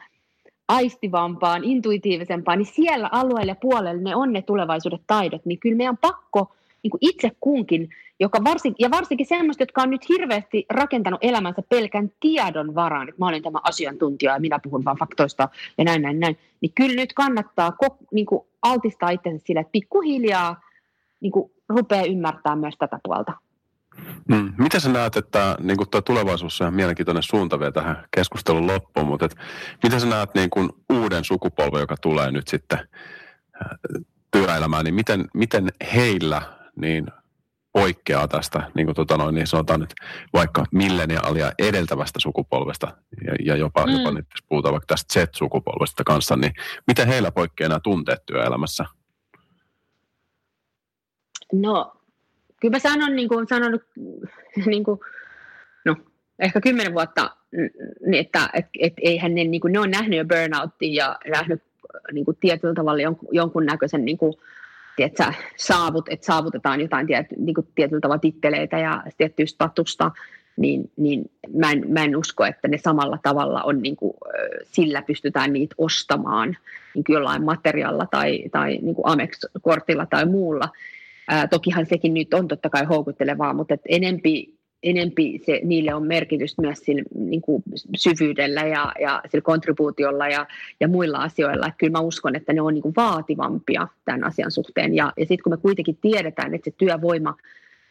[0.68, 5.94] aistivampaan, intuitiivisempaan, niin siellä alueelle ja puolelle ne on ne tulevaisuuden taidot, niin kyllä meidän
[5.94, 6.56] on pakko
[6.86, 11.62] niin kuin itse kunkin, joka varsin, ja varsinkin semmoista, jotka on nyt hirveästi rakentanut elämänsä
[11.70, 16.02] pelkän tiedon varaan, että mä olen tämä asiantuntija ja minä puhun vain faktoista ja näin,
[16.02, 17.74] näin, näin, niin kyllä nyt kannattaa
[18.12, 20.62] niin kuin altistaa itsensä sille, että pikkuhiljaa
[21.22, 23.34] niin kuin rupeaa ymmärtää myös tätä puolta.
[24.30, 24.54] Mm.
[24.58, 29.26] Miten sä näet, että niin tuo tulevaisuus on mielenkiintoinen suunta vielä tähän keskustelun loppuun, mutta
[29.26, 29.36] et,
[29.84, 33.78] miten sä näet niin kuin uuden sukupolven, joka tulee nyt sitten äh,
[34.32, 37.06] työelämään, niin miten, miten heillä niin
[37.74, 39.94] poikkeaa tästä, niin kuin tota noin, niin sanotaan nyt
[40.34, 42.98] vaikka milleniaalia edeltävästä sukupolvesta
[43.28, 43.94] ja, ja jopa, mm.
[43.94, 46.54] jopa nyt jos puhutaan vaikka tästä Z-sukupolvesta kanssa, niin
[46.88, 48.86] miten heillä poikkeaa nämä tunteet työelämässä?
[51.54, 51.96] No
[52.62, 53.84] kyllä mä sanon, niin kuin sanonut,
[54.66, 55.00] niin kuin,
[55.86, 55.96] no,
[56.40, 57.36] ehkä kymmenen vuotta,
[58.06, 61.64] niin että et, et eihän ne, niin kuin, ne on nähnyt jo burnouttia ja nähnyt
[62.12, 64.34] niin kuin tietyllä tavalla jonkun, jonkunnäköisen niin kuin,
[64.96, 65.24] tiedätkö,
[65.56, 70.12] saavut, että saavutetaan jotain tiet, niin kuin tietyllä tavalla titteleitä ja tiettyä statusta,
[70.58, 74.14] niin, niin mä, en, mä en usko, että ne samalla tavalla on, niin kuin,
[74.64, 76.58] sillä pystytään niitä ostamaan
[76.96, 80.70] niin kuin jollain materiaalilla tai, tai niin kuin Amex-kortilla tai muulla,
[81.28, 84.55] Ää, tokihan sekin nyt on totta kai houkuttelevaa, mutta enempi,
[84.86, 87.64] enempi se, niille on merkitystä myös sillä niin kuin
[87.96, 90.48] syvyydellä ja, ja sillä kontribuutiolla ja,
[90.80, 91.68] ja muilla asioilla.
[91.68, 94.96] Että kyllä mä uskon, että ne on niin kuin vaativampia tämän asian suhteen.
[94.96, 97.38] Ja, ja sitten kun me kuitenkin tiedetään, että se työvoima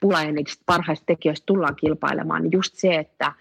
[0.01, 3.32] pula ja niistä parhaista tekijöistä tullaan kilpailemaan, niin just se, että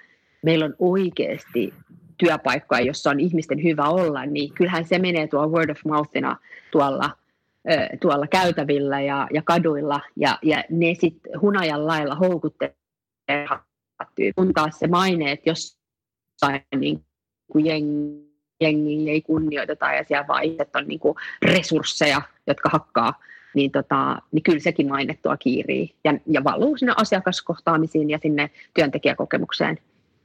[0.41, 1.73] meillä on oikeasti
[2.17, 6.37] työpaikkoja, jossa on ihmisten hyvä olla, niin kyllähän se menee tuolla word of mouthina
[6.71, 7.09] tuolla–
[8.01, 12.75] tuolla käytävillä ja, ja kaduilla, ja, ja ne sitten hunajan lailla houkuttelee,
[14.35, 17.05] kun taas se maine, että jossain niin
[17.51, 20.43] kuin jengi, jengi ei kunnioiteta ja siellä vaan
[20.75, 23.19] on niin kuin resursseja, jotka hakkaa,
[23.55, 28.49] niin, tota, niin kyllä sekin maine tuo kiirii ja, ja valuu sinne asiakaskohtaamisiin ja sinne
[28.73, 29.79] työntekijäkokemukseen.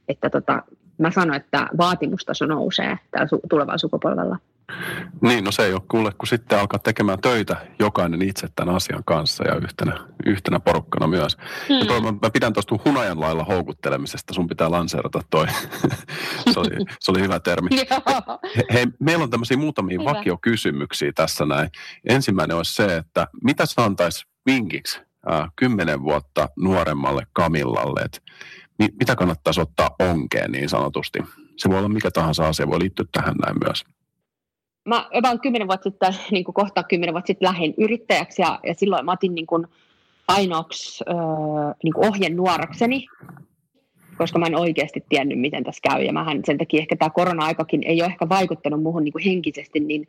[0.07, 0.63] Että tota,
[0.99, 4.37] mä sanon, että vaatimustaso nousee tällä su- tulevalla sukupolvella.
[5.21, 9.03] Niin, no se ei ole kuule, kun sitten alkaa tekemään töitä jokainen itse tämän asian
[9.05, 11.37] kanssa ja yhtenä, yhtenä porukkana myös.
[11.69, 11.79] Hmm.
[11.79, 15.47] Ja toi, mä, mä pidän tuosta hunajan lailla houkuttelemisesta, sun pitää lanseerata toi.
[16.53, 17.69] se, oli, se oli hyvä termi.
[18.57, 20.13] He, hei, meillä on tämmöisiä muutamia hyvä.
[20.13, 21.69] vakiokysymyksiä tässä näin.
[22.09, 25.01] Ensimmäinen olisi se, että mitä sä antais vinkiksi
[25.55, 28.19] kymmenen vuotta nuoremmalle Kamillalle, että
[28.79, 31.19] mi, mitä kannattaisi ottaa onkeen niin sanotusti?
[31.57, 33.83] Se voi olla mikä tahansa asia, voi liittyä tähän näin myös
[34.89, 38.73] mä about kymmenen vuotta sitten, niin kuin kohta kymmenen vuotta sitten lähdin yrittäjäksi ja, ja
[38.73, 39.67] silloin mä otin niin kuin
[40.27, 43.05] ainoaksi äh, niin kuin ohjenuorakseni,
[44.17, 46.03] koska mä en oikeasti tiennyt, miten tässä käy.
[46.03, 49.79] Ja mähän sen takia ehkä tämä korona-aikakin ei ole ehkä vaikuttanut muuhun niin kuin henkisesti
[49.79, 50.07] niin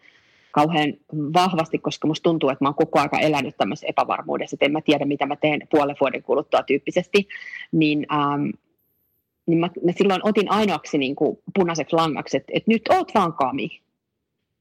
[0.53, 4.73] kauhean vahvasti, koska musta tuntuu, että mä oon koko ajan elänyt tämmöisessä epävarmuudessa, että en
[4.73, 7.29] mä tiedä, mitä mä teen puolen vuoden kuluttua tyyppisesti.
[7.73, 8.51] Niin, ähm,
[9.47, 13.33] niin mä, mä silloin otin ainoaksi niin kuin punaiseksi langaksi, että, että nyt oot vaan
[13.33, 13.81] kami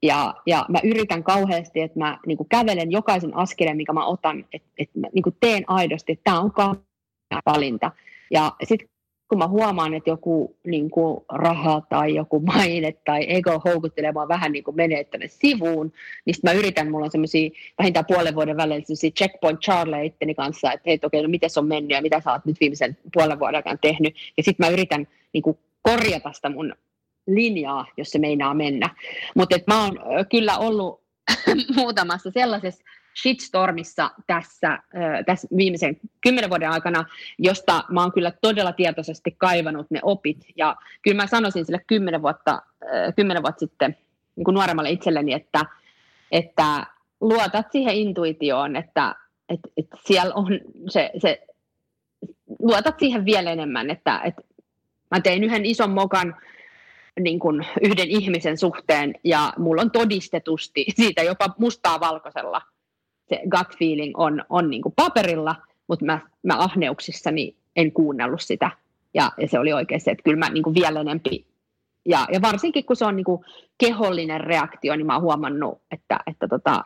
[0.01, 4.45] ja, ja mä yritän kauheasti, että mä niin kuin kävelen jokaisen askeleen, mikä mä otan,
[4.53, 6.51] että, että mä niin kuin teen aidosti, että tämä on
[7.45, 7.91] valinta.
[8.31, 8.89] Ja sitten
[9.29, 14.27] kun mä huomaan, että joku niin kuin raha tai joku maine tai ego houkuttelee mua
[14.27, 15.93] vähän niin kuin menee tänne sivuun,
[16.25, 20.35] niin sitten mä yritän, mulla on semmoisia vähintään puolen vuoden välein semmoisia checkpoint Charlie itteni
[20.35, 22.97] kanssa, että hei, okei, no miten se on mennyt ja mitä sä oot nyt viimeisen
[23.13, 24.15] puolen vuoden aikana tehnyt.
[24.37, 26.73] Ja sitten mä yritän niin kuin korjata sitä mun
[27.27, 28.89] linjaa, jos se meinaa mennä.
[29.35, 29.99] Mutta mä oon
[30.31, 31.01] kyllä ollut
[31.75, 32.83] muutamassa sellaisessa
[33.21, 34.79] shitstormissa tässä,
[35.25, 37.05] tässä viimeisen kymmenen vuoden aikana,
[37.37, 40.45] josta mä oon kyllä todella tietoisesti kaivannut ne opit.
[40.55, 42.61] Ja kyllä mä sanoisin sille kymmenen vuotta,
[43.15, 43.97] kymmenen vuotta sitten
[44.35, 45.65] niin kuin nuoremmalle itselleni, että,
[46.31, 46.85] että
[47.21, 49.15] luotat siihen intuitioon, että,
[49.49, 50.59] että, että siellä on
[50.89, 51.41] se, se,
[52.59, 54.41] luotat siihen vielä enemmän, että, että
[55.11, 56.35] mä tein yhden ison mokan
[57.19, 62.61] niin kuin yhden ihmisen suhteen ja mulla on todistetusti siitä jopa mustaa valkoisella
[63.29, 65.55] se gut feeling on, on niin kuin paperilla,
[65.87, 68.71] mutta mä, mä ahneuksissani en kuunnellut sitä
[69.13, 71.45] ja, ja se oli oikein se, että kyllä mä niin kuin vielä enempi
[72.05, 73.45] ja, ja varsinkin kun se on niin kuin
[73.77, 76.85] kehollinen reaktio, niin mä oon huomannut, että, että tota,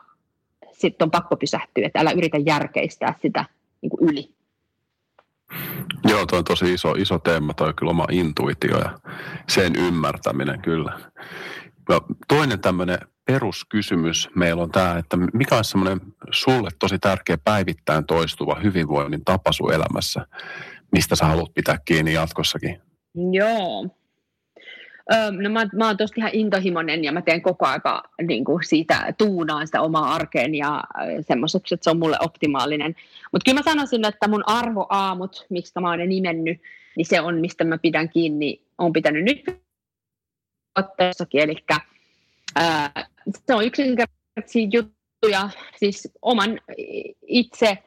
[0.72, 3.44] sitten on pakko pysähtyä, että älä yritä järkeistää sitä
[3.80, 4.34] niin kuin yli.
[6.08, 8.98] Joo, tuo on tosi iso, iso teema, toi kyllä oma intuitio ja
[9.48, 11.00] sen ymmärtäminen kyllä.
[11.88, 16.00] Ja toinen tämmöinen peruskysymys meillä on tämä, että mikä on semmoinen
[16.30, 20.26] sulle tosi tärkeä päivittäin toistuva hyvinvoinnin tapa sun elämässä,
[20.92, 22.80] mistä sä haluat pitää kiinni jatkossakin?
[23.32, 23.88] Joo.
[25.12, 28.64] Öö, no mä, mä oon tosta ihan intohimoinen ja mä teen koko aika niin kuin
[28.64, 30.84] siitä tuunaan sitä omaa arkeen ja
[31.20, 32.96] semmoiseksi, että se on mulle optimaalinen.
[33.32, 36.60] Mutta kyllä mä sanoisin, että mun arvoaamut, miksi mä oon ne nimennyt,
[36.96, 39.64] niin se on, mistä mä pidän kiinni, on pitänyt nyt
[40.78, 41.56] otteessakin, eli
[43.46, 46.60] se on yksinkertaisia juttuja, siis oman
[47.26, 47.78] itse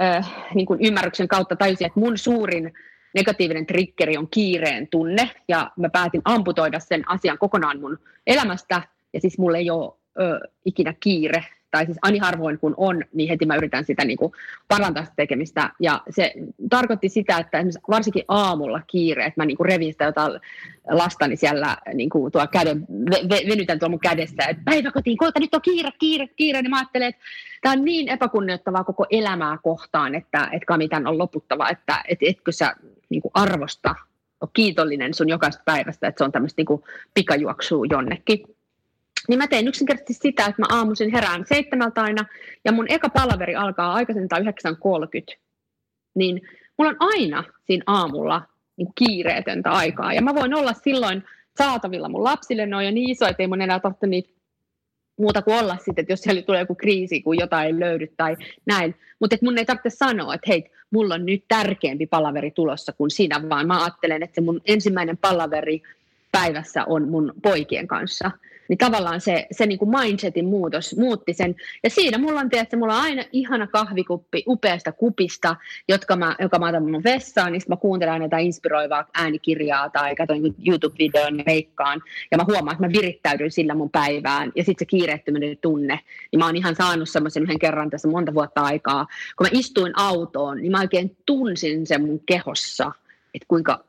[0.00, 2.72] äh, niin kuin ymmärryksen kautta tajusin, että mun suurin
[3.14, 9.20] negatiivinen triggeri on kiireen tunne, ja mä päätin amputoida sen asian kokonaan mun elämästä, ja
[9.20, 11.44] siis mulla ei ole ö, ikinä kiire
[11.74, 14.32] tai siis ani harvoin kun on, niin heti mä yritän sitä niin kuin
[14.68, 15.70] parantaa sitä tekemistä.
[15.80, 16.32] Ja se
[16.70, 20.40] tarkoitti sitä, että esimerkiksi varsinkin aamulla kiire, että mä niin kuin revin sitä jotain
[20.90, 25.54] lastani siellä niin kuin tuolla käden, ve, venytän tuolla mun kädessä, että päiväkotiin, koita nyt
[25.54, 27.22] on kiire, kiire, kiire, niin mä ajattelen, että
[27.62, 32.18] tämä on niin epäkunnioittavaa koko elämää kohtaan, että, että Kami tämän on loputtava, että et,
[32.20, 32.76] etkö sä
[33.08, 33.94] niin kuin arvosta,
[34.52, 36.82] kiitollinen sun jokaista päivästä, että se on tämmöistä niin
[37.14, 38.53] pikajuoksua jonnekin.
[39.28, 42.24] Niin mä teen yksinkertaisesti sitä, että mä aamuisin herään seitsemältä aina,
[42.64, 45.38] ja mun eka palaveri alkaa aikaisintaan 9.30.
[46.14, 46.40] Niin
[46.78, 48.42] mulla on aina siinä aamulla
[48.76, 51.24] niin kiireetöntä aikaa, ja mä voin olla silloin
[51.58, 54.34] saatavilla mun lapsille, ne on jo niin iso, että ei mun enää tohti niitä
[55.18, 58.36] muuta kuin olla sitten, että jos siellä tulee joku kriisi, kun jotain ei löydy tai
[58.66, 58.94] näin.
[59.20, 63.48] Mutta mun ei tarvitse sanoa, että hei, mulla on nyt tärkeämpi palaveri tulossa kuin sinä,
[63.48, 65.82] vaan mä ajattelen, että mun ensimmäinen palaveri
[66.32, 68.30] päivässä on mun poikien kanssa
[68.68, 71.54] niin tavallaan se, se niin kuin mindsetin muutos muutti sen.
[71.84, 75.56] Ja siinä mulla on, tiedätkö, mulla on aina ihana kahvikuppi upeasta kupista,
[75.88, 80.42] jotka mä, joka mä otan mun vessaan, niin mä kuuntelen näitä inspiroivaa äänikirjaa tai katson
[80.42, 82.02] niin YouTube-videon veikkaan.
[82.30, 84.52] Ja mä huomaan, että mä virittäydyn sillä mun päivään.
[84.54, 86.00] Ja sitten se kiireettömyyden tunne,
[86.32, 89.06] niin mä oon ihan saanut semmoisen yhden kerran tässä monta vuotta aikaa.
[89.36, 92.92] Kun mä istuin autoon, niin mä oikein tunsin sen mun kehossa,
[93.34, 93.84] että kuinka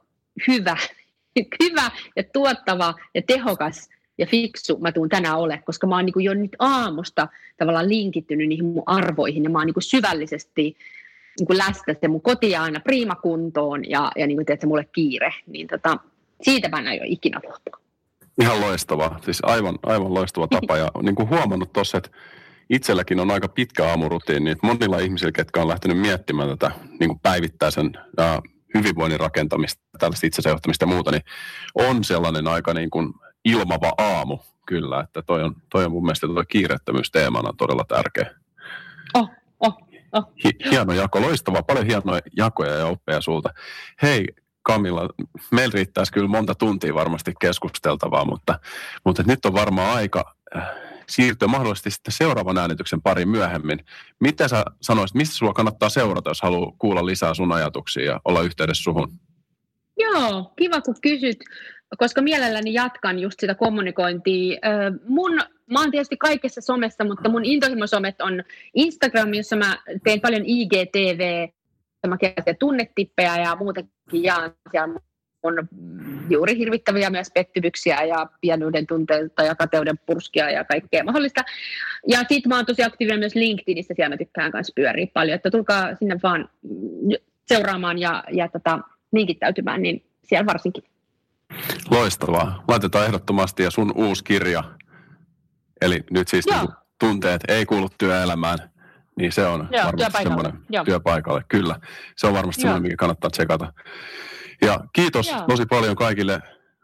[0.47, 0.78] hyvä,
[1.63, 6.24] hyvä ja tuottava ja tehokas ja fiksu mä tuun tänään ole, koska mä oon niin
[6.24, 10.78] jo nyt aamusta tavallaan linkittynyt niihin mun arvoihin ja mä oon niin syvällisesti
[11.39, 14.88] niin kuin läsnä se mun koti aina priimakuntoon ja, ja niin kuin teet, se mulle
[14.91, 15.97] kiire, niin tota,
[16.41, 17.86] siitä mä en aio ikinä luopua.
[18.41, 22.09] Ihan loistavaa, siis aivan, aivan loistava tapa ja niin kuin huomannut tuossa, että
[22.70, 27.20] itselläkin on aika pitkä aamurutiini, että monilla ihmisillä, ketkä on lähtenyt miettimään tätä niin kuin
[27.20, 28.41] päivittäisen ää,
[28.74, 31.24] hyvinvoinnin rakentamista, tällaista itsensä johtamista ja muuta, niin
[31.76, 33.13] on sellainen aika niin kuin
[33.46, 38.32] ilmava aamu, kyllä, että toi on, toi on mun mielestä tuo kiireettömyys teemana todella tärkeä.
[39.14, 39.30] Oh,
[39.60, 39.78] oh,
[40.12, 40.24] oh.
[40.72, 43.50] Hieno jako, loistava, paljon hienoja jakoja ja oppeja sulta.
[44.02, 44.26] Hei
[44.62, 45.10] Kamilla,
[45.52, 48.60] meillä riittäisi kyllä monta tuntia varmasti keskusteltavaa, mutta,
[49.06, 50.70] mutta nyt on varmaan aika äh,
[51.10, 53.86] siirtyä mahdollisesti sitten seuraavan äänityksen pari myöhemmin.
[54.20, 58.41] Mitä sä sanoisit, mistä sulla kannattaa seurata, jos haluaa kuulla lisää sun ajatuksia ja olla
[58.41, 59.20] yhteydessä suhun?
[59.98, 61.38] Joo, kiva kun kysyt
[61.97, 64.59] koska mielelläni jatkan just sitä kommunikointia.
[65.07, 70.43] Mun, mä oon tietysti kaikessa somessa, mutta mun intohimosomet on Instagram, jossa mä teen paljon
[70.45, 71.47] IGTV,
[72.07, 74.99] mä kerron tunnetippejä ja muutenkin jaan siellä
[75.43, 75.67] on
[76.29, 81.41] juuri hirvittäviä myös pettymyksiä ja pienuuden tunteita ja kateuden purskia ja kaikkea mahdollista.
[82.07, 85.51] Ja sitten mä oon tosi aktiivinen myös LinkedInissä, siellä mä tykkään kanssa pyöriä paljon, että
[85.51, 86.49] tulkaa sinne vaan
[87.47, 88.79] seuraamaan ja, ja tota,
[89.11, 90.83] linkittäytymään, niin siellä varsinkin.
[91.91, 92.64] Loistavaa.
[92.68, 94.64] Laitetaan ehdottomasti ja sun uusi kirja,
[95.82, 96.70] eli nyt siis niin
[97.00, 98.58] tunteet ei kuulu työelämään,
[99.18, 100.86] niin se on Joo, varmasti semmoinen Joo.
[100.86, 101.43] työpaikalle.
[101.48, 101.80] Kyllä,
[102.18, 103.74] se on varmasti semmoinen, mikä kannattaa tsekata.
[104.62, 105.41] Ja kiitos Joo.
[105.48, 106.41] tosi paljon kaikille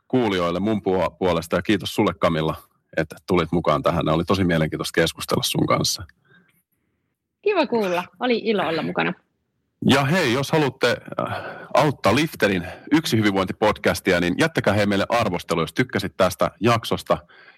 [0.07, 0.81] kuulijoille mun
[1.19, 2.55] puolesta ja kiitos sulle Kamilla,
[2.97, 4.09] että tulit mukaan tähän.
[4.09, 6.03] Oli tosi mielenkiintoista keskustella sun kanssa.
[7.41, 8.03] Kiva kuulla.
[8.19, 9.13] Oli ilo olla mukana.
[9.89, 11.35] Ja hei, jos haluatte äh,
[11.73, 15.61] auttaa Lifterin yksi hyvinvointipodcastia, niin jättäkää hei meille arvostelu.
[15.61, 17.17] Jos tykkäsit tästä jaksosta,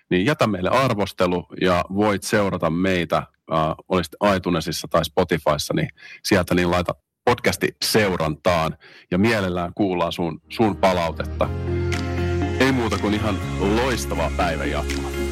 [0.09, 3.57] niin jätä meille arvostelu ja voit seurata meitä, äh,
[3.89, 5.89] olisit iTunesissa tai Spotifyssa, niin
[6.23, 6.95] sieltä niin laita
[7.25, 8.77] podcasti seurantaan
[9.11, 11.49] ja mielellään kuullaan sun, sun palautetta.
[12.59, 15.22] Ei muuta kuin ihan loistavaa päivän jatkoa.